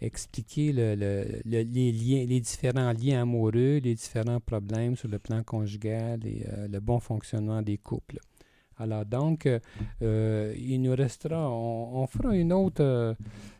expliquer 0.00 0.72
le- 0.72 0.94
le- 0.94 1.24
le- 1.44 1.62
les, 1.62 1.92
liens, 1.92 2.24
les 2.26 2.40
différents 2.40 2.92
liens 2.92 3.22
amoureux, 3.22 3.78
les 3.78 3.94
différents 3.94 4.40
problèmes 4.40 4.96
sur 4.96 5.08
le 5.08 5.18
plan 5.18 5.42
conjugal 5.42 6.20
et 6.26 6.44
le 6.68 6.80
bon 6.80 6.98
fonctionnement 7.00 7.62
des 7.62 7.78
couples. 7.78 8.18
Alors 8.80 9.04
donc, 9.04 9.48
il 10.00 10.78
nous 10.82 10.94
restera, 10.94 11.50
on, 11.50 12.06
fera 12.06 12.34
une 12.36 12.52
autre, 12.52 13.16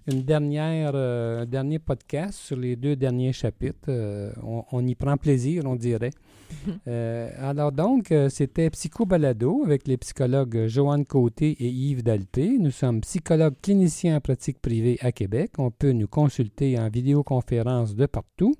une 0.09 0.23
dernière, 0.23 0.93
euh, 0.95 1.43
un 1.43 1.47
dernier 1.47 1.79
podcast 1.79 2.39
sur 2.39 2.57
les 2.57 2.77
deux 2.77 2.97
derniers 2.97 3.33
chapitres. 3.33 3.89
Euh, 3.89 4.33
on, 4.43 4.65
on 4.73 4.87
y 4.87 4.95
prend 4.95 5.17
plaisir, 5.17 5.65
on 5.67 5.77
dirait. 5.77 6.11
Euh, 6.87 7.29
alors 7.39 7.73
donc, 7.73 8.15
c'était 8.31 8.71
Psycho 8.71 9.05
Balado 9.05 9.63
avec 9.65 9.87
les 9.87 9.99
psychologues 9.99 10.67
Joanne 10.67 11.05
Côté 11.05 11.51
et 11.51 11.69
Yves 11.69 12.03
Dalpé. 12.03 12.57
Nous 12.59 12.71
sommes 12.71 13.03
psychologues 13.03 13.57
cliniciens 13.63 14.17
en 14.17 14.21
pratique 14.21 14.59
privée 14.61 14.97
à 15.03 15.13
Québec. 15.13 15.53
On 15.59 15.71
peut 15.71 15.93
nous 15.93 16.09
consulter 16.09 16.79
en 16.79 16.89
vidéoconférence 16.89 17.95
de 17.95 18.07
partout. 18.07 18.55